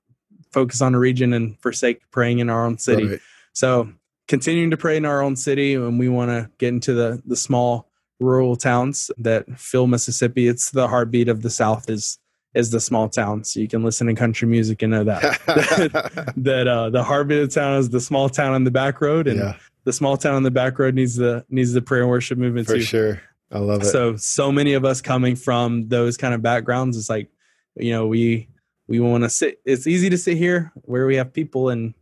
[0.53, 3.07] focus on a region and forsake praying in our own city.
[3.07, 3.21] Right.
[3.53, 3.93] So
[4.29, 7.37] continuing to pray in our own city, and we want to get into the the
[7.37, 7.91] small
[8.23, 10.49] rural towns that fill Mississippi.
[10.49, 12.19] It's the heartbeat of the South is
[12.55, 13.53] is the small towns.
[13.53, 15.23] So you can listen to country music and know that
[16.37, 19.27] that uh, the heartbeat of the town is the small town on the back road,
[19.27, 22.11] and yeah, the small town on the back road needs the needs the prayer and
[22.11, 22.83] worship movement for too.
[22.83, 23.23] sure.
[23.51, 23.87] I love it.
[23.87, 27.31] So so many of us coming from those kind of backgrounds, it's like,
[27.77, 28.49] you know, we
[28.89, 29.61] we want to sit.
[29.65, 31.95] It's easy to sit here where we have people and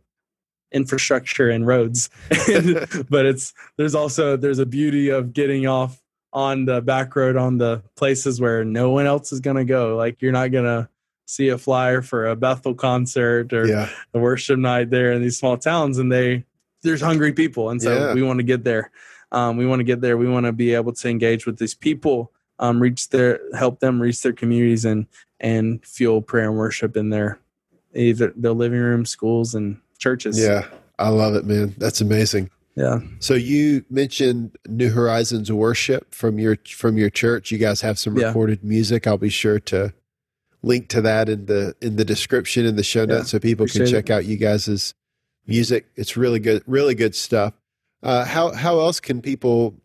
[0.71, 2.09] infrastructure and roads,
[3.09, 6.01] but it's there's also there's a beauty of getting off
[6.33, 9.95] on the back road on the places where no one else is gonna go.
[9.97, 10.89] Like you're not gonna
[11.25, 13.89] see a flyer for a Bethel concert or yeah.
[14.13, 16.43] a worship night there in these small towns and they
[16.83, 18.13] there's hungry people and so Yeah.
[18.13, 18.91] we want to get there
[19.31, 20.17] Um, we want to get there.
[20.17, 24.01] We want to be able to engage with these people, um, reach their, help them
[24.01, 25.07] reach their communities, and
[25.39, 27.39] and fuel prayer and worship in their
[27.95, 30.37] either their living room, schools, and churches.
[30.37, 30.65] Yeah,
[30.99, 31.73] I love it, man.
[31.77, 32.49] That's amazing.
[32.75, 32.99] Yeah.
[33.19, 37.51] So you mentioned New Horizons worship from your from your church.
[37.51, 38.27] You guys have some Yeah.
[38.27, 39.05] recorded music.
[39.07, 39.93] I'll be sure to
[40.63, 43.17] link to that in the in the description in the show Yeah.
[43.17, 44.93] notes so people can check out you guys'
[45.47, 45.87] music.
[45.95, 47.53] It's really good, really good stuff.
[48.03, 49.75] Uh, how how else can people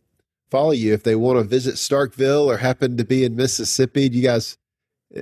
[0.51, 4.09] follow you if they want to visit Starkville or happen to be in Mississippi?
[4.09, 4.57] Do you guys,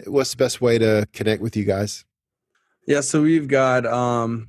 [0.07, 2.05] what's the best way to connect with you guys?
[2.87, 4.49] Yeah, so we've got um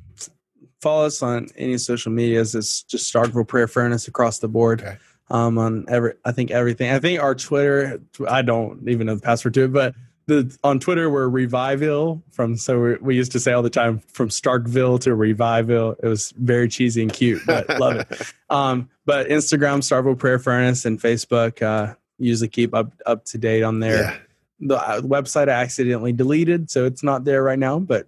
[0.85, 2.53] follow us on any social medias.
[2.53, 4.81] It's just Starkville Prayer Furnace across the board.
[4.81, 4.97] Okay.
[5.31, 6.91] Um on every I think everything.
[6.91, 9.95] I think our Twitter I don't even know the password to it, but
[10.27, 13.99] the on Twitter we're Reviville from so we we used to say all the time
[14.13, 15.95] from Starkville to Reviville.
[16.03, 18.21] It was very cheesy and cute, but love it.
[18.51, 23.63] Um but Instagram Starkville Prayer Furnace and Facebook uh usually keep up up to date
[23.63, 24.17] on there Yeah.
[24.59, 27.79] the uh, website I accidentally deleted, so it's not there right now.
[27.79, 28.07] But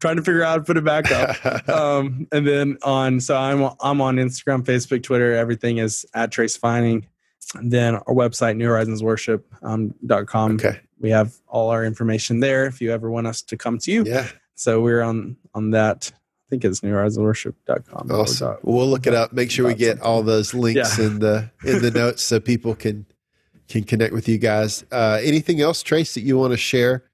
[0.00, 1.68] trying to figure out how to put it back up.
[1.68, 5.34] um, and then on, so I'm I'm on Instagram, Facebook, Twitter.
[5.34, 7.06] Everything is at Trace Finding.
[7.56, 10.54] And then our website, New Horizons Worship um, dot com.
[10.54, 10.80] okay.
[11.00, 12.64] We have all our information there.
[12.66, 14.28] If you ever want us to come to you, Yeah.
[14.54, 16.10] so we're on on that.
[16.14, 18.10] I think it's newhorizonsworship.com.
[18.10, 18.46] or Awesome.
[18.48, 19.32] dot- We'll look it up.
[19.32, 20.06] Make sure we get something.
[20.06, 21.06] all those links Yeah.
[21.06, 23.06] in the in the notes so people can
[23.68, 24.84] can connect with you guys.
[24.92, 27.04] Uh, anything else, Trace, that you want to share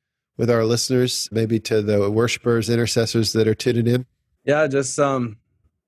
[0.40, 4.06] with our listeners, maybe to the worshipers, intercessors that are tuning in?
[4.44, 5.36] yeah, just um,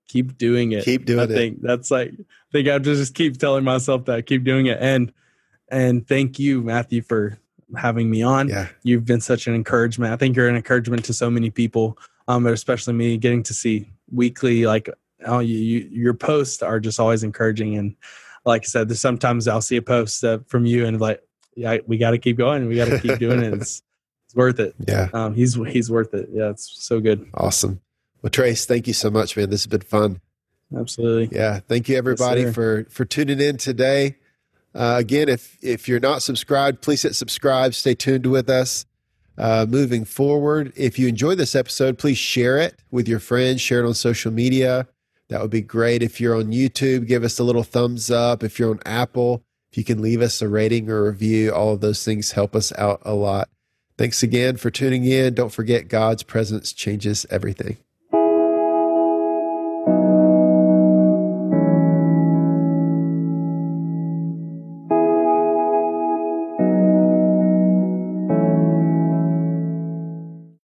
[0.07, 0.85] keep doing it.
[0.85, 1.27] Keep doing I it.
[1.29, 5.11] think that's like I think I just keep telling myself that keep doing it and
[5.69, 7.39] and thank you Matthew for
[7.75, 8.49] having me on.
[8.49, 8.67] Yeah.
[8.83, 10.13] You've been such an encouragement.
[10.13, 11.97] I think you're an encouragement to so many people,
[12.27, 14.89] um, but especially me getting to see weekly like
[15.25, 17.95] oh you, you your posts are just always encouraging and
[18.45, 21.23] like I said, there's sometimes I'll see a post uh, from you and like
[21.55, 23.53] yeah we got to keep going, we got to keep doing it.
[23.61, 23.81] It's
[24.33, 24.75] it's worth it.
[24.87, 25.09] Yeah.
[25.13, 26.29] Um, he's he's worth it.
[26.31, 27.29] Yeah, it's so good.
[27.35, 27.81] Awesome.
[28.21, 29.49] Well, Trace, thank you so much, man.
[29.49, 30.21] This has been fun.
[30.75, 31.37] Absolutely.
[31.37, 31.59] Yeah.
[31.59, 32.51] Thank you everybody sir.
[32.51, 34.17] for for tuning in today.
[34.73, 37.75] Uh, again, if if you're not subscribed, please hit subscribe.
[37.75, 38.85] Stay tuned with us.
[39.37, 43.61] Uh, moving forward, if you enjoyed this episode, please share it with your friends.
[43.61, 44.87] Share it on social media.
[45.29, 46.03] That would be great.
[46.03, 48.43] If you're on YouTube, give us a little thumbs up.
[48.43, 51.81] If you're on Apple, if you can leave us a rating or review, all of
[51.81, 53.49] those things help us out a lot.
[53.97, 55.33] Thanks again for tuning in.
[55.35, 57.77] Don't forget, God's presence changes everything.